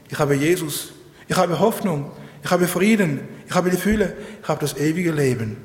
[0.09, 0.89] ich habe Jesus,
[1.27, 2.11] ich habe Hoffnung,
[2.43, 5.57] ich habe Frieden, ich habe die Fülle, ich habe das ewige Leben.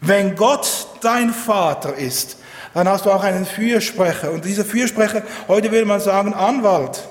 [0.00, 2.36] Wenn Gott dein Vater ist,
[2.74, 4.30] dann hast du auch einen Fürsprecher.
[4.32, 7.06] Und dieser Fürsprecher, heute würde man sagen Anwalt.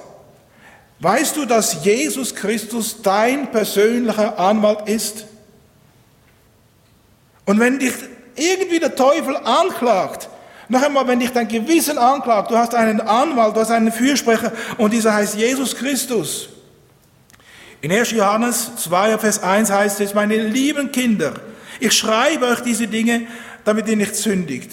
[1.00, 5.26] Weißt du, dass Jesus Christus dein persönlicher Anwalt ist?
[7.46, 7.94] Und wenn dich
[8.36, 10.30] irgendwie der Teufel anklagt,
[10.70, 14.54] noch einmal, wenn dich dein Gewissen anklagt, du hast einen Anwalt, du hast einen Fürsprecher
[14.78, 16.50] und dieser heißt Jesus Christus.
[17.82, 18.12] In 1.
[18.12, 21.34] Johannes 2, Vers 1 heißt es, meine lieben Kinder,
[21.80, 23.28] ich schreibe euch diese Dinge,
[23.66, 24.72] damit ihr nicht sündigt.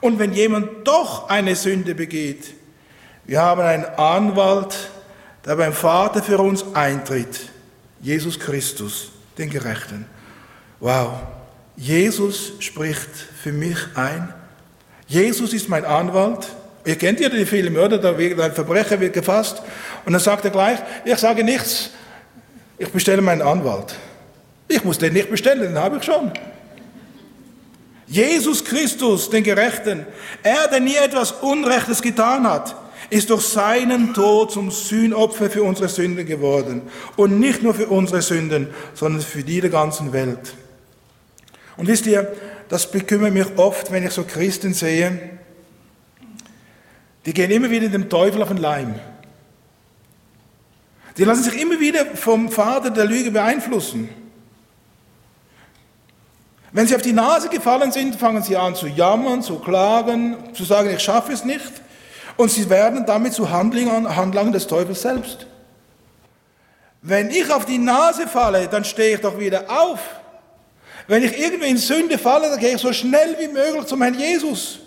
[0.00, 2.54] Und wenn jemand doch eine Sünde begeht,
[3.24, 4.76] wir haben einen Anwalt,
[5.44, 7.40] der beim Vater für uns eintritt,
[8.00, 10.06] Jesus Christus, den Gerechten.
[10.80, 11.14] Wow,
[11.76, 13.10] Jesus spricht
[13.42, 14.32] für mich ein
[15.06, 16.48] Jesus ist mein Anwalt.
[16.84, 17.98] Ihr kennt ja die Filme, oder?
[17.98, 19.62] Da wird ein Verbrecher wird gefasst
[20.04, 21.90] und dann sagt er gleich, ich sage nichts,
[22.78, 23.94] ich bestelle meinen Anwalt.
[24.68, 26.32] Ich muss den nicht bestellen, den habe ich schon.
[28.06, 30.06] Jesus Christus, den Gerechten,
[30.42, 32.76] er, der nie etwas Unrechtes getan hat,
[33.10, 36.82] ist durch seinen Tod zum Sühnopfer für unsere Sünden geworden.
[37.16, 40.54] Und nicht nur für unsere Sünden, sondern für die der ganzen Welt.
[41.76, 42.32] Und wisst ihr,
[42.68, 45.38] das bekümmert mich oft, wenn ich so Christen sehe,
[47.26, 48.94] die gehen immer wieder dem Teufel auf den Leim.
[51.16, 54.08] Die lassen sich immer wieder vom Vater der Lüge beeinflussen.
[56.76, 60.62] Wenn sie auf die Nase gefallen sind, fangen sie an zu jammern, zu klagen, zu
[60.62, 61.72] sagen, ich schaffe es nicht.
[62.36, 65.46] Und sie werden damit zu Handlungen des Teufels selbst.
[67.00, 70.00] Wenn ich auf die Nase falle, dann stehe ich doch wieder auf.
[71.08, 74.12] Wenn ich irgendwie in Sünde falle, dann gehe ich so schnell wie möglich zum Herrn
[74.12, 74.80] Jesus.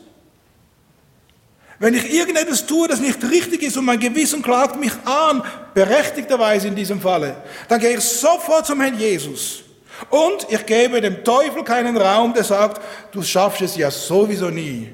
[1.79, 5.41] Wenn ich irgendetwas tue, das nicht richtig ist und mein Gewissen klagt mich an,
[5.73, 9.63] berechtigterweise in diesem Falle, dann gehe ich sofort zum Herrn Jesus.
[10.09, 12.81] Und ich gebe dem Teufel keinen Raum, der sagt,
[13.11, 14.89] du schaffst es ja sowieso nie.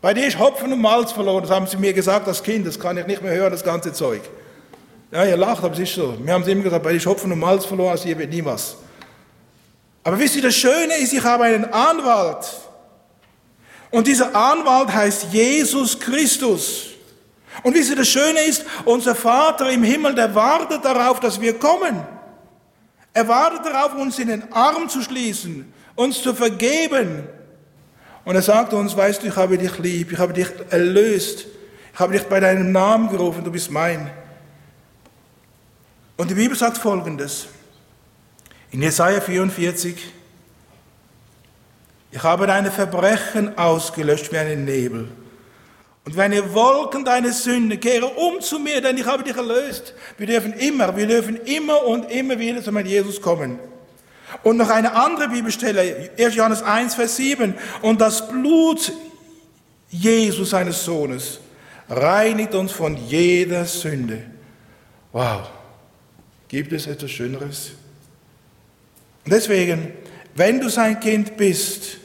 [0.00, 2.78] Bei dir ist Hopfen und Malz verloren, das haben sie mir gesagt als Kind, das
[2.78, 4.22] kann ich nicht mehr hören, das ganze Zeug.
[5.12, 6.14] Ja, ihr lacht, aber es ist so.
[6.22, 8.30] Wir haben sie immer gesagt, bei dir ist Hopfen und Malz verloren, also hier wird
[8.30, 8.76] nie was.
[10.02, 12.46] Aber wisst ihr, das Schöne ist, ich habe einen Anwalt.
[13.90, 16.86] Und dieser Anwalt heißt Jesus Christus.
[17.62, 21.58] Und wisst ihr, das Schöne ist, unser Vater im Himmel, der wartet darauf, dass wir
[21.58, 22.06] kommen.
[23.12, 27.24] Er wartet darauf, uns in den Arm zu schließen, uns zu vergeben.
[28.24, 31.46] Und er sagt uns, weißt du, ich habe dich lieb, ich habe dich erlöst,
[31.92, 34.10] ich habe dich bei deinem Namen gerufen, du bist mein.
[36.16, 37.46] Und die Bibel sagt Folgendes.
[38.70, 40.12] In Jesaja 44,
[42.12, 45.08] ich habe deine Verbrechen ausgelöscht wie einen Nebel.
[46.16, 49.94] Und ihr Wolken deine Sünde, kehre um zu mir, denn ich habe dich erlöst.
[50.18, 53.58] Wir dürfen immer, wir dürfen immer und immer wieder zu meinem Jesus kommen.
[54.42, 56.34] Und noch eine andere Bibelstelle, 1.
[56.34, 57.54] Johannes 1, Vers 7.
[57.82, 58.92] Und das Blut
[59.90, 61.40] Jesus, seines Sohnes,
[61.88, 64.22] reinigt uns von jeder Sünde.
[65.12, 65.48] Wow.
[66.48, 67.72] Gibt es etwas Schöneres?
[69.24, 69.92] Und deswegen,
[70.34, 71.98] wenn du sein Kind bist,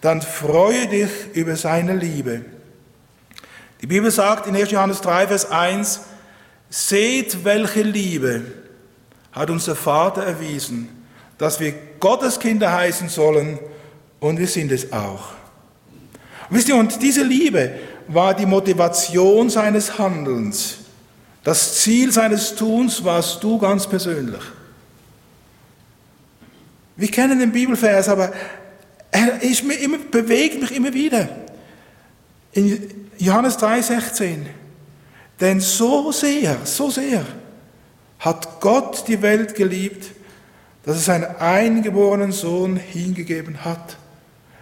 [0.00, 2.44] dann freue dich über seine Liebe.
[3.82, 4.70] Die Bibel sagt in 1.
[4.70, 6.00] Johannes 3, Vers 1,
[6.70, 8.42] seht, welche Liebe
[9.32, 10.88] hat unser Vater erwiesen,
[11.36, 13.58] dass wir Gottes Kinder heißen sollen
[14.20, 15.30] und wir sind es auch.
[16.48, 17.72] Wisst ihr, und diese Liebe
[18.06, 20.76] war die Motivation seines Handelns.
[21.42, 24.42] Das Ziel seines Tuns warst du ganz persönlich.
[26.94, 28.32] Wir kennen den Bibelvers, aber
[29.10, 31.28] er ist mir immer, bewegt mich immer wieder.
[32.52, 34.46] In Johannes 3,16.
[35.40, 37.24] Denn so sehr, so sehr
[38.18, 40.12] hat Gott die Welt geliebt,
[40.84, 43.96] dass er seinen eingeborenen Sohn hingegeben hat.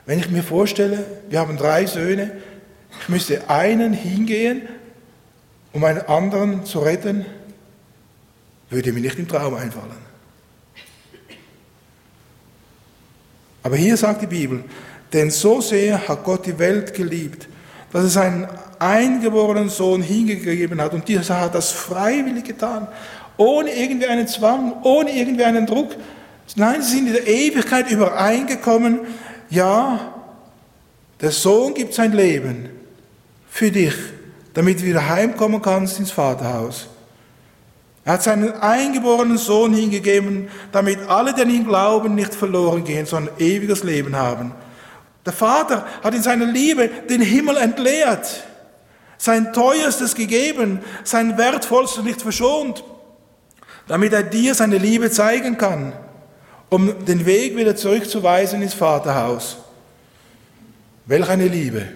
[0.07, 2.33] Wenn ich mir vorstelle, wir haben drei Söhne,
[3.03, 4.63] ich müsste einen hingehen,
[5.73, 7.27] um einen anderen zu retten,
[8.71, 10.11] würde mir nicht im Traum einfallen.
[13.63, 14.65] Aber hier sagt die Bibel,
[15.13, 17.49] denn so sehr hat Gott die Welt geliebt,
[17.93, 18.49] dass er seinen
[18.79, 20.95] eingeborenen Sohn hingegeben hat.
[20.95, 22.89] Und dieser hat das freiwillig getan,
[23.37, 25.97] ohne irgendwie einen Zwang, ohne irgendwie einen Druck.
[26.57, 29.01] Nein, sie sind in der Ewigkeit übereingekommen.
[29.51, 30.15] Ja,
[31.21, 32.69] der Sohn gibt sein Leben
[33.49, 33.95] für dich
[34.55, 36.89] damit du wieder heimkommen kannst ins Vaterhaus.
[38.05, 43.07] Er hat seinen eingeborenen Sohn hingegeben, damit alle, die an ihn glauben, nicht verloren gehen,
[43.07, 44.53] sondern ewiges Leben haben.
[45.27, 48.45] Der Vater hat in seiner Liebe den Himmel entleert,
[49.19, 52.83] sein Teuerstes gegeben, sein Wertvollstes nicht verschont,
[53.87, 55.93] damit er dir seine Liebe zeigen kann,
[56.71, 59.59] um den Weg wieder zurückzuweisen ins Vaterhaus.
[61.07, 61.89] Welch eine Liebe!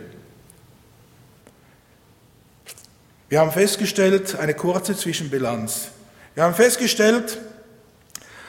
[3.29, 5.89] Wir haben festgestellt, eine kurze Zwischenbilanz.
[6.35, 7.39] Wir haben festgestellt,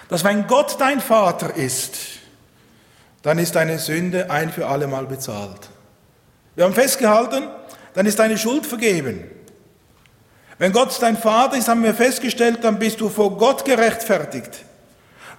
[0.09, 2.14] dass wenn Gott dein Vater ist,
[3.25, 5.57] dann ist deine Sünde ein für alle Mal bezahlt.
[6.53, 7.45] Wir haben festgehalten,
[7.95, 9.23] dann ist deine Schuld vergeben.
[10.59, 14.51] Wenn Gott dein Vater ist, haben wir festgestellt, dann bist du vor Gott gerechtfertigt.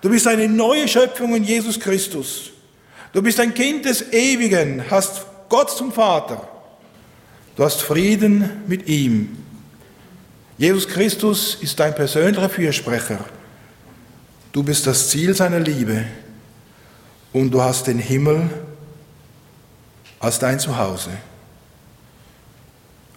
[0.01, 2.51] Du bist eine neue Schöpfung in Jesus Christus.
[3.13, 6.49] Du bist ein Kind des Ewigen, hast Gott zum Vater.
[7.55, 9.45] Du hast Frieden mit ihm.
[10.59, 13.21] Jesus Christus ist dein persönlicher Fürsprecher.
[14.51, 16.05] Du bist das Ziel seiner Liebe
[17.37, 18.49] und du hast den Himmel
[20.21, 21.11] als dein Zuhause.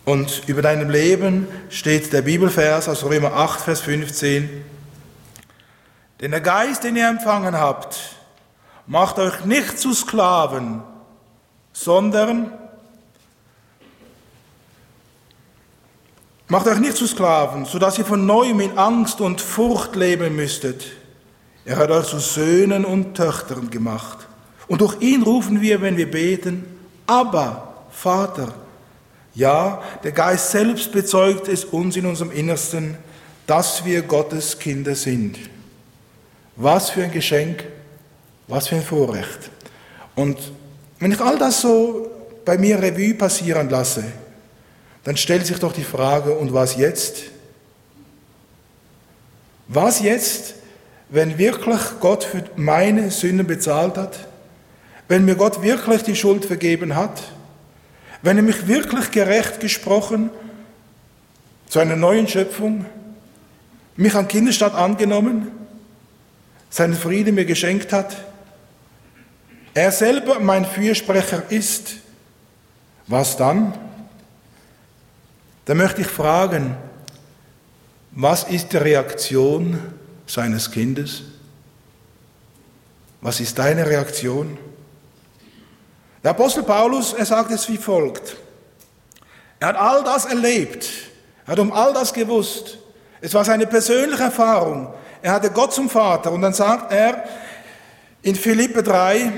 [0.03, 4.49] Und über deinem Leben steht der Bibelvers aus Römer 8, Vers 15.
[6.19, 7.97] Denn der Geist, den ihr empfangen habt,
[8.87, 10.81] macht euch nicht zu Sklaven,
[11.71, 12.51] sondern
[16.51, 20.98] Macht euch nicht zu Sklaven, sodass ihr von neuem in Angst und Furcht leben müsstet.
[21.65, 24.27] Er hat zu Söhnen und Töchtern gemacht.
[24.67, 26.65] Und durch ihn rufen wir, wenn wir beten,
[27.05, 28.53] aber Vater.
[29.35, 32.97] Ja, der Geist selbst bezeugt es uns in unserem Innersten,
[33.47, 35.37] dass wir Gottes Kinder sind.
[36.55, 37.63] Was für ein Geschenk,
[38.47, 39.49] was für ein Vorrecht.
[40.15, 40.37] Und
[40.99, 42.09] wenn ich all das so
[42.45, 44.03] bei mir Revue passieren lasse,
[45.03, 47.23] dann stellt sich doch die Frage, und was jetzt?
[49.67, 50.55] Was jetzt,
[51.09, 54.27] wenn wirklich Gott für meine Sünden bezahlt hat?
[55.07, 57.21] Wenn mir Gott wirklich die Schuld vergeben hat?
[58.21, 60.29] Wenn er mich wirklich gerecht gesprochen
[61.67, 62.85] zu einer neuen Schöpfung,
[63.95, 65.51] mich an Kinderstadt angenommen,
[66.69, 68.15] seinen Frieden mir geschenkt hat,
[69.73, 71.95] er selber mein Fürsprecher ist,
[73.07, 73.73] was dann?
[75.65, 76.75] Da möchte ich fragen,
[78.11, 79.79] was ist die Reaktion
[80.29, 81.23] seines Kindes?
[83.21, 84.57] Was ist deine Reaktion?
[86.23, 88.37] Der Apostel Paulus, er sagt es wie folgt.
[89.59, 90.89] Er hat all das erlebt,
[91.45, 92.77] er hat um all das gewusst.
[93.21, 94.93] Es war seine persönliche Erfahrung.
[95.21, 97.25] Er hatte Gott zum Vater und dann sagt er
[98.21, 99.33] in Philippe 3,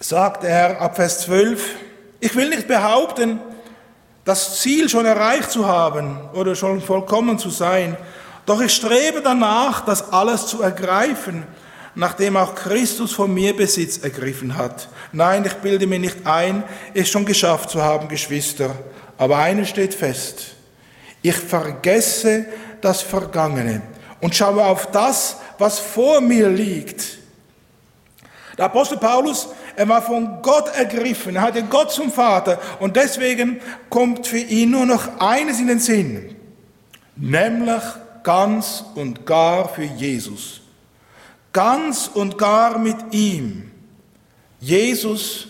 [0.00, 1.62] sagt er ab Vers 12,
[2.20, 3.40] ich will nicht behaupten,
[4.24, 7.96] das Ziel schon erreicht zu haben oder schon vollkommen zu sein.
[8.48, 11.46] Doch ich strebe danach, das alles zu ergreifen,
[11.94, 14.88] nachdem auch Christus von mir Besitz ergriffen hat.
[15.12, 18.74] Nein, ich bilde mir nicht ein, es schon geschafft zu haben, Geschwister.
[19.18, 20.54] Aber eines steht fest.
[21.20, 22.46] Ich vergesse
[22.80, 23.82] das Vergangene
[24.22, 27.18] und schaue auf das, was vor mir liegt.
[28.56, 31.36] Der Apostel Paulus er war von Gott ergriffen.
[31.36, 32.58] Er hatte Gott zum Vater.
[32.80, 36.34] Und deswegen kommt für ihn nur noch eines in den Sinn.
[37.14, 37.82] Nämlich
[38.22, 40.60] ganz und gar für Jesus.
[41.52, 43.70] Ganz und gar mit ihm.
[44.60, 45.48] Jesus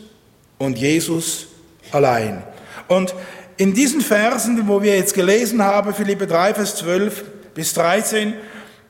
[0.59, 1.47] und Jesus
[1.93, 2.43] allein.
[2.89, 3.15] Und
[3.57, 8.35] in diesen Versen, wo wir jetzt gelesen haben, Philippe 3, Vers 12 bis 13,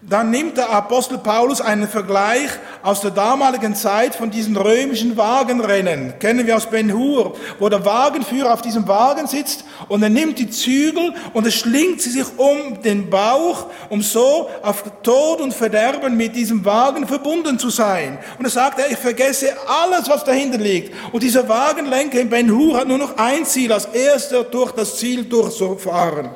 [0.03, 2.51] dann nimmt der Apostel Paulus einen Vergleich
[2.83, 6.15] aus der damaligen Zeit von diesen römischen Wagenrennen.
[6.19, 10.39] Kennen wir aus Ben Hur, wo der Wagenführer auf diesem Wagen sitzt und er nimmt
[10.39, 15.55] die Zügel und er schlingt sie sich um den Bauch, um so auf Tod und
[15.55, 18.19] Verderben mit diesem Wagen verbunden zu sein.
[18.39, 20.95] Und er sagt, ich vergesse alles, was dahinter liegt.
[21.13, 24.97] Und dieser Wagenlenker in Ben Hur hat nur noch ein Ziel, als erster durch das
[24.97, 26.31] Ziel durchzufahren.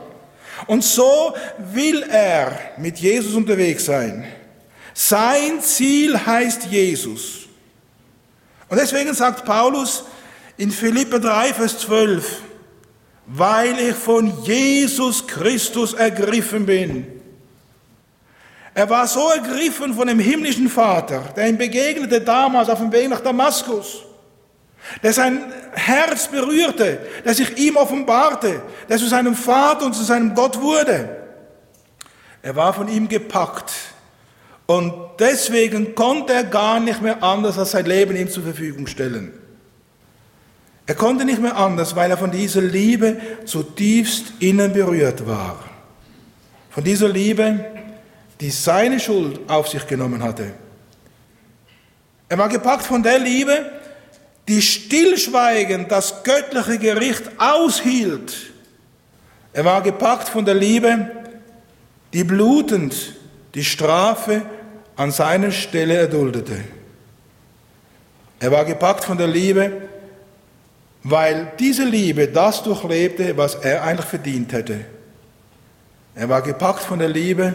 [0.66, 1.34] Und so
[1.72, 4.24] will er mit Jesus unterwegs sein.
[4.94, 7.46] Sein Ziel heißt Jesus.
[8.68, 10.04] Und deswegen sagt Paulus
[10.56, 12.42] in Philippe 3, Vers 12,
[13.26, 17.06] weil ich von Jesus Christus ergriffen bin.
[18.74, 23.08] Er war so ergriffen von dem himmlischen Vater, der ihm begegnete damals auf dem Weg
[23.08, 24.04] nach Damaskus
[25.02, 30.34] der sein Herz berührte, der sich ihm offenbarte, der zu seinem Vater und zu seinem
[30.34, 31.16] Gott wurde.
[32.42, 33.72] Er war von ihm gepackt
[34.72, 39.30] und deswegen konnte er gar nicht mehr anders als sein Leben ihm zur Verfügung stellen.
[40.86, 45.62] Er konnte nicht mehr anders, weil er von dieser Liebe zutiefst innen berührt war.
[46.70, 47.62] Von dieser Liebe,
[48.40, 50.54] die seine Schuld auf sich genommen hatte.
[52.30, 53.70] Er war gepackt von der Liebe,
[54.48, 58.32] die stillschweigend das göttliche Gericht aushielt.
[59.52, 61.10] Er war gepackt von der Liebe,
[62.14, 62.94] die blutend
[63.54, 64.42] die Strafe
[64.96, 66.56] an seiner Stelle erduldete.
[68.40, 69.82] Er war gepackt von der Liebe,
[71.04, 74.84] weil diese Liebe das durchlebte, was er eigentlich verdient hätte.
[76.14, 77.54] Er war gepackt von der Liebe,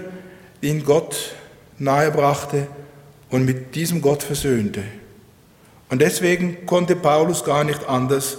[0.62, 1.36] die ihn Gott
[1.78, 2.68] nahebrachte
[3.30, 4.84] und mit diesem Gott versöhnte.
[5.90, 8.38] Und deswegen konnte Paulus gar nicht anders,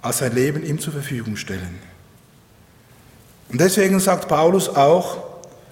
[0.00, 1.78] als sein Leben ihm zur Verfügung stellen.
[3.50, 5.27] Und deswegen sagt Paulus auch,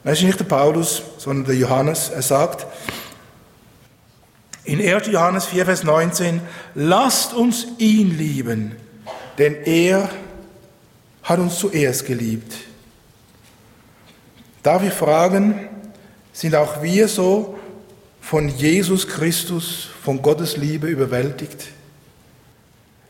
[0.07, 2.65] das ist nicht der Paulus, sondern der Johannes, er sagt
[4.63, 5.09] in 1.
[5.09, 6.41] Johannes 4, Vers 19,
[6.77, 8.77] lasst uns ihn lieben,
[9.37, 10.09] denn er
[11.25, 12.55] hat uns zuerst geliebt.
[14.63, 15.69] Darf ich fragen,
[16.33, 17.59] sind auch wir so
[18.21, 21.67] von Jesus Christus, von Gottes Liebe überwältigt?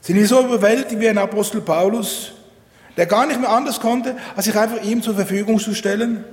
[0.01, 2.32] Sind wir so überwältigt wie ein Apostel Paulus,
[2.97, 6.24] der gar nicht mehr anders konnte, als sich einfach ihm zur Verfügung zu stellen?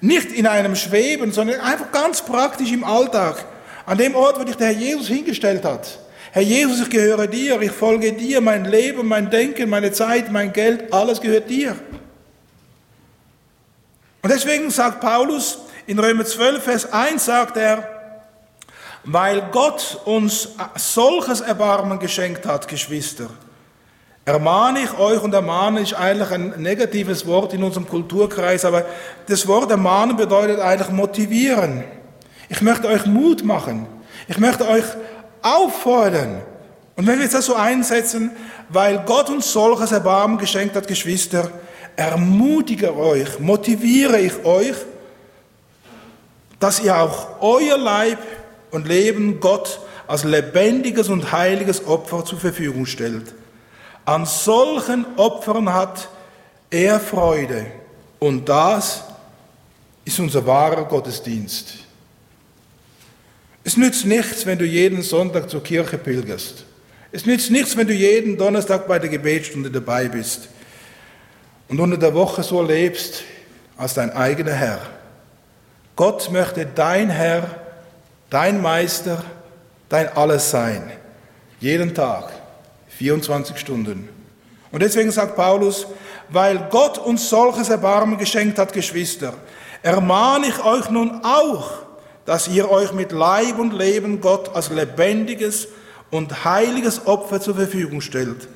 [0.00, 3.44] Nicht in einem Schweben, sondern einfach ganz praktisch im Alltag,
[3.84, 5.98] an dem Ort, wo dich der Herr Jesus hingestellt hat.
[6.30, 10.52] Herr Jesus, ich gehöre dir, ich folge dir, mein Leben, mein Denken, meine Zeit, mein
[10.52, 11.74] Geld, alles gehört dir.
[14.22, 17.88] Und deswegen sagt Paulus in Römer 12, Vers 1, sagt er,
[19.04, 23.30] weil Gott uns solches Erbarmen geschenkt hat, Geschwister,
[24.28, 28.84] ermahne ich euch, und ermahnen ist eigentlich ein negatives Wort in unserem Kulturkreis, aber
[29.26, 31.84] das Wort ermahnen bedeutet eigentlich motivieren.
[32.48, 33.86] Ich möchte euch Mut machen.
[34.26, 34.84] Ich möchte euch
[35.42, 36.42] auffordern.
[36.96, 38.32] Und wenn wir das so einsetzen,
[38.68, 41.50] weil Gott uns solches Erbarmen geschenkt hat, Geschwister,
[41.96, 44.76] ermutige euch, motiviere ich euch,
[46.60, 48.18] dass ihr auch euer Leib
[48.72, 53.34] und Leben Gott als lebendiges und heiliges Opfer zur Verfügung stellt.
[54.08, 56.08] An solchen Opfern hat
[56.70, 57.66] er Freude
[58.18, 59.04] und das
[60.02, 61.74] ist unser wahrer Gottesdienst.
[63.64, 66.64] Es nützt nichts, wenn du jeden Sonntag zur Kirche pilgerst.
[67.12, 70.48] Es nützt nichts, wenn du jeden Donnerstag bei der Gebetsstunde dabei bist
[71.68, 73.24] und unter der Woche so lebst
[73.76, 74.80] als dein eigener Herr.
[75.96, 77.60] Gott möchte dein Herr,
[78.30, 79.22] dein Meister,
[79.90, 80.92] dein Alles sein.
[81.60, 82.37] Jeden Tag.
[82.98, 84.08] 24 Stunden.
[84.72, 85.86] Und deswegen sagt Paulus,
[86.28, 89.34] weil Gott uns solches Erbarmen geschenkt hat, Geschwister,
[89.82, 91.70] ermahne ich euch nun auch,
[92.26, 95.68] dass ihr euch mit Leib und Leben Gott als lebendiges
[96.10, 98.48] und heiliges Opfer zur Verfügung stellt.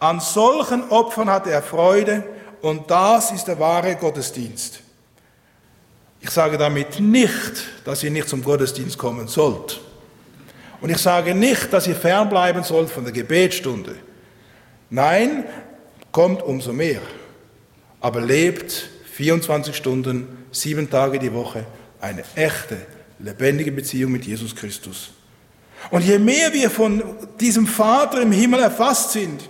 [0.00, 2.24] An solchen Opfern hat er Freude
[2.62, 4.80] und das ist der wahre Gottesdienst.
[6.20, 9.80] Ich sage damit nicht, dass ihr nicht zum Gottesdienst kommen sollt.
[10.84, 13.94] Und ich sage nicht, dass ihr fernbleiben sollt von der Gebetsstunde.
[14.90, 15.44] Nein,
[16.12, 17.00] kommt umso mehr.
[18.02, 21.64] Aber lebt 24 Stunden, sieben Tage die Woche
[22.02, 22.76] eine echte,
[23.18, 25.12] lebendige Beziehung mit Jesus Christus.
[25.90, 27.02] Und je mehr wir von
[27.40, 29.48] diesem Vater im Himmel erfasst sind,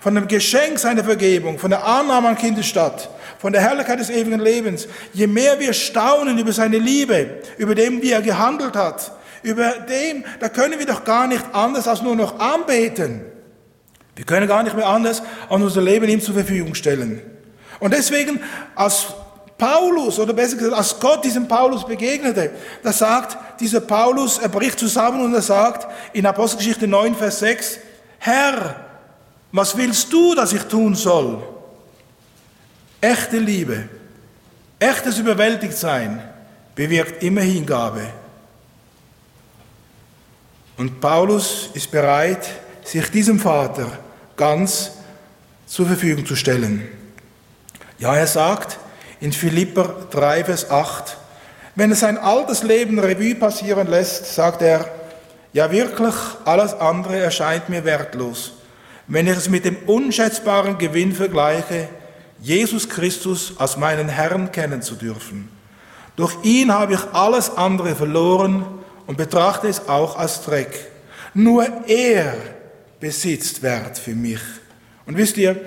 [0.00, 3.08] von dem Geschenk seiner Vergebung, von der Annahme an Kindesstadt,
[3.38, 8.02] von der Herrlichkeit des ewigen Lebens, je mehr wir staunen über seine Liebe, über dem,
[8.02, 9.12] wie er gehandelt hat,
[9.44, 13.22] über dem, da können wir doch gar nicht anders als nur noch anbeten.
[14.16, 17.20] Wir können gar nicht mehr anders als unser Leben ihm zur Verfügung stellen.
[17.78, 18.40] Und deswegen,
[18.74, 19.06] als
[19.58, 22.50] Paulus, oder besser gesagt, als Gott diesem Paulus begegnete,
[22.82, 27.78] da sagt dieser Paulus, er bricht zusammen und er sagt in Apostelgeschichte 9, Vers 6,
[28.18, 28.76] Herr,
[29.52, 31.42] was willst du, dass ich tun soll?
[33.00, 33.88] Echte Liebe,
[34.78, 36.22] echtes Überwältigtsein
[36.74, 38.02] bewirkt immer Hingabe.
[40.76, 42.48] Und Paulus ist bereit,
[42.82, 43.86] sich diesem Vater
[44.36, 44.92] ganz
[45.66, 46.88] zur Verfügung zu stellen.
[47.98, 48.78] Ja, er sagt
[49.20, 51.16] in Philipper 3, Vers 8,
[51.76, 54.88] wenn er sein altes Leben Revue passieren lässt, sagt er,
[55.52, 56.14] ja wirklich,
[56.44, 58.52] alles andere erscheint mir wertlos,
[59.06, 61.88] wenn ich es mit dem unschätzbaren Gewinn vergleiche,
[62.40, 65.48] Jesus Christus als meinen Herrn kennen zu dürfen.
[66.16, 68.66] Durch ihn habe ich alles andere verloren
[69.06, 70.90] und betrachte es auch als Dreck.
[71.34, 72.34] Nur er
[73.00, 74.40] besitzt Wert für mich.
[75.06, 75.60] Und wisst ihr,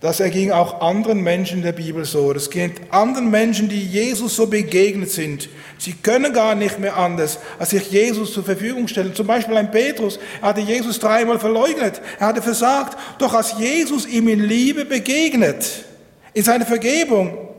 [0.00, 2.32] Das erging auch anderen Menschen der Bibel so.
[2.32, 5.50] Das geht anderen Menschen, die Jesus so begegnet sind.
[5.76, 9.14] Sie können gar nicht mehr anders, als sich Jesus zur Verfügung stellen.
[9.14, 10.18] Zum Beispiel ein Petrus.
[10.40, 12.00] Er hatte Jesus dreimal verleugnet.
[12.18, 12.96] Er hatte versagt.
[13.18, 15.84] Doch als Jesus ihm in Liebe begegnet,
[16.32, 17.49] in seiner Vergebung,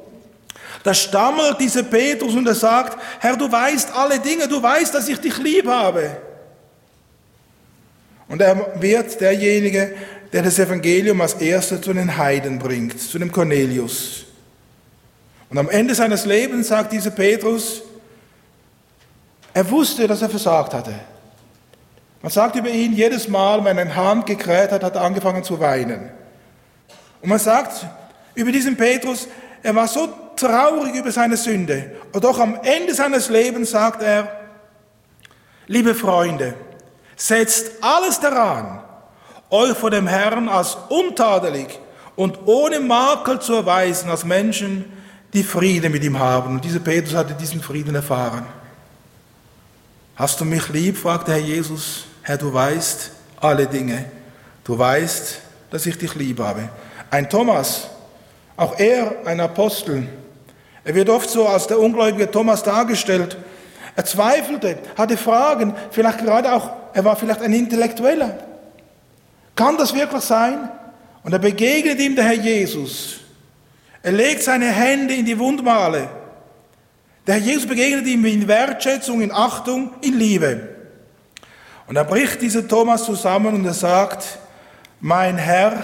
[0.84, 5.08] da stammelt dieser Petrus und er sagt, Herr, du weißt alle Dinge, du weißt, dass
[5.08, 6.18] ich dich lieb habe.
[8.28, 9.94] Und er wird derjenige,
[10.32, 14.26] der das Evangelium als erster zu den Heiden bringt, zu dem Cornelius.
[15.50, 17.84] Und am Ende seines Lebens sagt dieser Petrus,
[19.54, 20.94] er wusste, dass er versagt hatte.
[22.22, 25.60] Man sagt über ihn, jedes Mal, wenn ein Hahn gekräht hat, hat er angefangen zu
[25.60, 26.10] weinen.
[27.22, 27.86] Und man sagt
[28.34, 29.28] über diesen Petrus,
[29.62, 30.08] er war so
[30.42, 31.92] traurig über seine Sünde.
[32.12, 34.28] Und doch am Ende seines Lebens sagt er,
[35.68, 36.56] liebe Freunde,
[37.16, 38.82] setzt alles daran,
[39.50, 41.80] euch vor dem Herrn als untadelig
[42.16, 44.86] und ohne Makel zu erweisen, als Menschen,
[45.34, 46.56] die Frieden mit ihm haben.
[46.56, 48.46] Und dieser Petrus hatte diesen Frieden erfahren.
[50.16, 50.98] Hast du mich lieb?
[50.98, 52.06] fragte Herr Jesus.
[52.22, 54.06] Herr, du weißt alle Dinge.
[54.64, 55.40] Du weißt,
[55.70, 56.70] dass ich dich lieb habe.
[57.10, 57.88] Ein Thomas,
[58.58, 60.08] auch er ein Apostel.
[60.84, 63.38] Er wird oft so als der ungläubige Thomas dargestellt.
[63.96, 68.38] Er zweifelte, hatte Fragen, vielleicht gerade auch, er war vielleicht ein Intellektueller.
[69.56, 70.70] Kann das wirklich sein?
[71.24, 73.20] Und er begegnet ihm der Herr Jesus.
[74.02, 76.10] Er legt seine Hände in die Wundmale.
[77.28, 80.70] Der Herr Jesus begegnet ihm in Wertschätzung, in Achtung, in Liebe.
[81.88, 84.40] Und er bricht dieser Thomas zusammen und er sagt,
[85.00, 85.84] mein Herr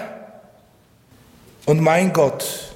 [1.65, 2.66] und mein Gott.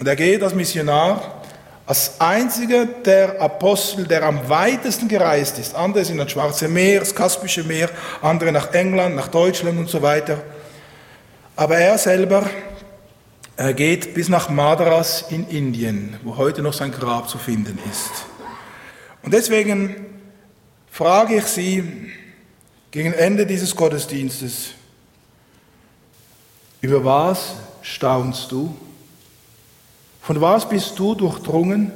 [0.00, 1.40] Und er geht als Missionar
[1.84, 5.74] als einziger der Apostel, der am weitesten gereist ist.
[5.74, 7.90] Andere sind das Schwarze Meer, das Kaspische Meer,
[8.22, 10.40] andere nach England, nach Deutschland und so weiter.
[11.56, 12.48] Aber er selber,
[13.56, 18.24] er geht bis nach Madras in Indien, wo heute noch sein Grab zu finden ist.
[19.22, 20.06] Und deswegen
[20.92, 22.12] frage ich Sie
[22.92, 24.70] gegen Ende dieses Gottesdienstes,
[26.80, 28.74] über was staunst du?
[30.20, 31.92] Von was bist du durchdrungen?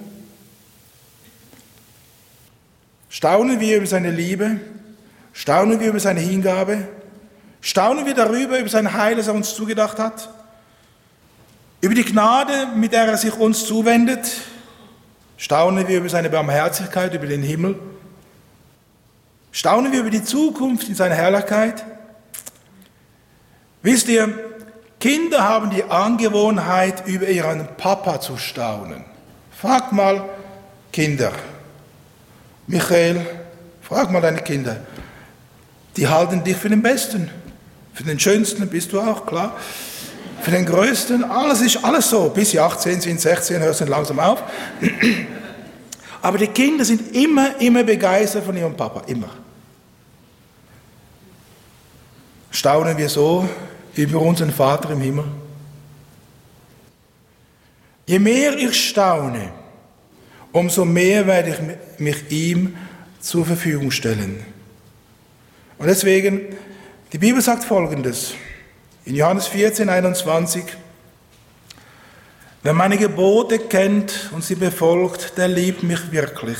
[3.09, 4.61] Staunen wir über seine Liebe?
[5.33, 6.89] Staunen wir über seine Hingabe?
[7.61, 10.29] Staunen wir darüber, über sein Heil, das er uns zugedacht hat?
[11.81, 14.31] Über die Gnade, mit der er sich uns zuwendet?
[15.37, 17.79] Staunen wir über seine Barmherzigkeit, über den Himmel?
[19.53, 21.85] Staunen wir über die Zukunft in seiner Herrlichkeit?
[23.83, 24.54] Wisst ihr,
[25.05, 29.05] Kinder haben die Angewohnheit, über ihren Papa zu staunen.
[29.51, 30.31] Frag mal
[30.93, 31.31] Kinder.
[32.67, 33.21] Michael,
[33.83, 34.79] frag mal deine Kinder.
[35.99, 37.31] Die halten dich für den Besten.
[37.93, 39.55] Für den Schönsten bist du auch, klar.
[40.41, 42.31] Für den Größten, alles ist alles so.
[42.31, 44.43] Bis sie 18 sind, 16, hörst du langsam auf.
[46.23, 49.03] Aber die Kinder sind immer, immer begeistert von ihrem Papa.
[49.07, 49.29] Immer.
[52.51, 53.47] Staunen wir so
[53.97, 55.25] über unseren Vater im Himmel.
[58.07, 59.53] Je mehr ich staune,
[60.53, 62.77] umso mehr werde ich mich ihm
[63.21, 64.45] zur Verfügung stellen.
[65.79, 66.41] Und deswegen,
[67.13, 68.35] die Bibel sagt Folgendes,
[69.05, 70.65] in Johannes 14, 21,
[72.65, 76.57] Wer meine Gebote kennt und sie befolgt, der liebt mich wirklich.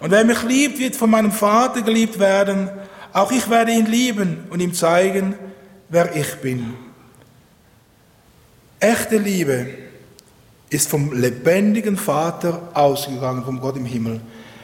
[0.00, 2.70] Und wer mich liebt, wird von meinem Vater geliebt werden.
[3.12, 5.34] Auch ich werde ihn lieben und ihm zeigen,
[5.90, 6.74] wer ich bin.
[8.78, 9.66] Echte Liebe
[10.70, 14.20] ist vom lebendigen Vater ausgegangen, vom Gott im Himmel.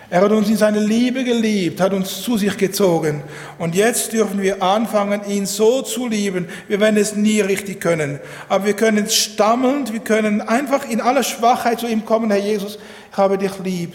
[0.08, 3.24] Er hat uns in seiner Liebe geliebt, hat uns zu sich gezogen.
[3.58, 6.46] Und jetzt dürfen wir anfangen, ihn so zu lieben.
[6.68, 8.20] Wir werden es nie richtig können.
[8.48, 12.78] Aber wir können stammelnd, wir können einfach in aller Schwachheit zu ihm kommen, Herr Jesus,
[13.10, 13.94] ich habe dich lieb.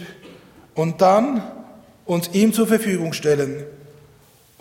[0.74, 1.42] Und dann
[2.04, 3.64] uns ihm zur Verfügung stellen.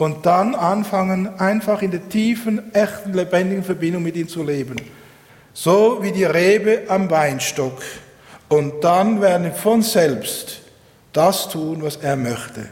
[0.01, 4.77] Und dann anfangen, einfach in der tiefen, echten, lebendigen Verbindung mit ihm zu leben.
[5.53, 7.83] So wie die Rebe am Weinstock.
[8.49, 10.61] Und dann werden wir von selbst
[11.13, 12.65] das tun, was er möchte.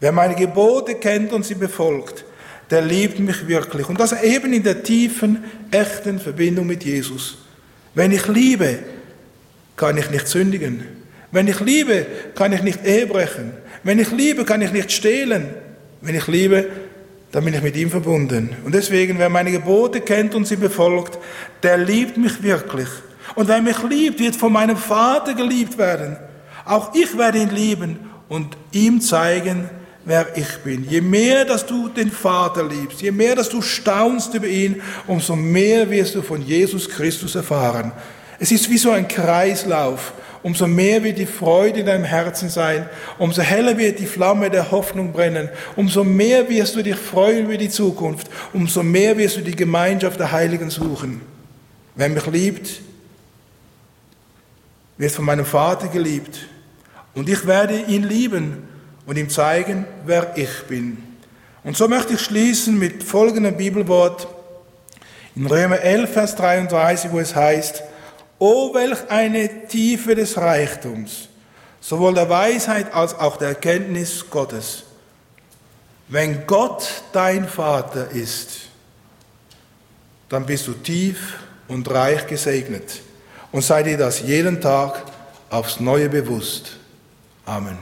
[0.00, 2.24] Wer meine Gebote kennt und sie befolgt,
[2.70, 3.90] der liebt mich wirklich.
[3.90, 7.36] Und das eben in der tiefen, echten Verbindung mit Jesus.
[7.94, 8.78] Wenn ich liebe,
[9.76, 10.86] kann ich nicht sündigen.
[11.32, 13.52] Wenn ich liebe, kann ich nicht Ehe brechen.
[13.82, 15.50] Wenn ich liebe, kann ich nicht stehlen.
[16.00, 16.68] Wenn ich liebe,
[17.32, 18.56] dann bin ich mit ihm verbunden.
[18.64, 21.18] Und deswegen, wer meine Gebote kennt und sie befolgt,
[21.62, 22.88] der liebt mich wirklich.
[23.34, 26.16] Und wer mich liebt, wird von meinem Vater geliebt werden.
[26.64, 27.98] Auch ich werde ihn lieben
[28.28, 29.68] und ihm zeigen,
[30.04, 30.84] wer ich bin.
[30.88, 35.36] Je mehr, dass du den Vater liebst, je mehr, dass du staunst über ihn, umso
[35.36, 37.92] mehr wirst du von Jesus Christus erfahren.
[38.38, 40.12] Es ist wie so ein Kreislauf.
[40.42, 42.88] Umso mehr wird die Freude in deinem Herzen sein,
[43.18, 47.58] umso heller wird die Flamme der Hoffnung brennen, umso mehr wirst du dich freuen über
[47.58, 51.20] die Zukunft, umso mehr wirst du die Gemeinschaft der Heiligen suchen.
[51.94, 52.80] Wer mich liebt,
[54.96, 56.38] wird von meinem Vater geliebt.
[57.14, 58.68] Und ich werde ihn lieben
[59.06, 60.98] und ihm zeigen, wer ich bin.
[61.64, 64.28] Und so möchte ich schließen mit folgendem Bibelwort
[65.36, 67.82] in Römer 11, Vers 33, wo es heißt,
[68.40, 71.28] O welch eine Tiefe des Reichtums,
[71.78, 74.84] sowohl der Weisheit als auch der Erkenntnis Gottes.
[76.08, 78.62] Wenn Gott dein Vater ist,
[80.30, 81.38] dann bist du tief
[81.68, 83.02] und reich gesegnet
[83.52, 85.04] und sei dir das jeden Tag
[85.50, 86.78] aufs Neue bewusst.
[87.44, 87.78] Amen.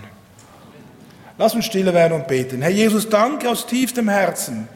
[1.38, 2.62] Lass uns stille werden und beten.
[2.62, 4.68] Herr Jesus, danke aus tiefstem Herzen,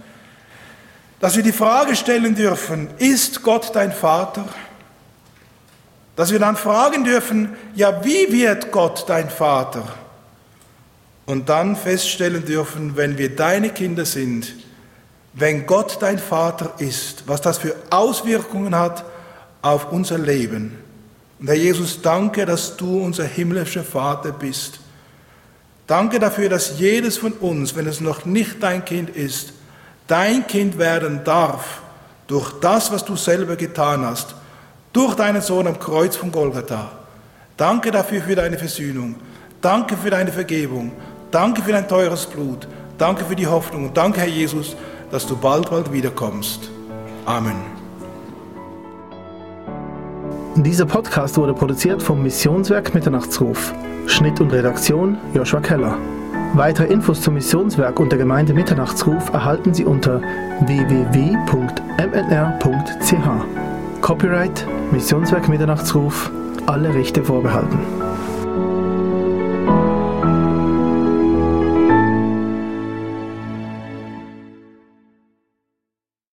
[1.18, 4.44] dass wir die Frage stellen dürfen, ist Gott dein Vater?
[6.16, 9.84] Dass wir dann fragen dürfen, ja, wie wird Gott dein Vater?
[11.24, 14.54] Und dann feststellen dürfen, wenn wir deine Kinder sind,
[15.34, 19.04] wenn Gott dein Vater ist, was das für Auswirkungen hat
[19.62, 20.76] auf unser Leben.
[21.40, 24.80] Und Herr Jesus, danke, dass du unser himmlischer Vater bist.
[25.86, 29.52] Danke dafür, dass jedes von uns, wenn es noch nicht dein Kind ist,
[30.06, 31.80] dein Kind werden darf
[32.26, 34.34] durch das, was du selber getan hast,
[34.92, 36.90] durch deinen Sohn am Kreuz von Golgatha.
[37.56, 39.14] Danke dafür für deine Versöhnung.
[39.60, 40.92] Danke für deine Vergebung.
[41.30, 42.66] Danke für dein teures Blut.
[42.98, 43.86] Danke für die Hoffnung.
[43.86, 44.76] Und danke, Herr Jesus,
[45.10, 46.70] dass du bald, bald wiederkommst.
[47.24, 47.56] Amen.
[50.56, 53.72] Dieser Podcast wurde produziert vom Missionswerk Mitternachtsruf.
[54.06, 55.96] Schnitt und Redaktion Joshua Keller.
[56.54, 60.20] Weitere Infos zum Missionswerk und der Gemeinde Mitternachtsruf erhalten Sie unter
[60.66, 61.32] www.mnr.ch.
[64.02, 66.30] Copyright Missionswerk Mitternachtsruf,
[66.66, 67.78] alle Rechte vorbehalten.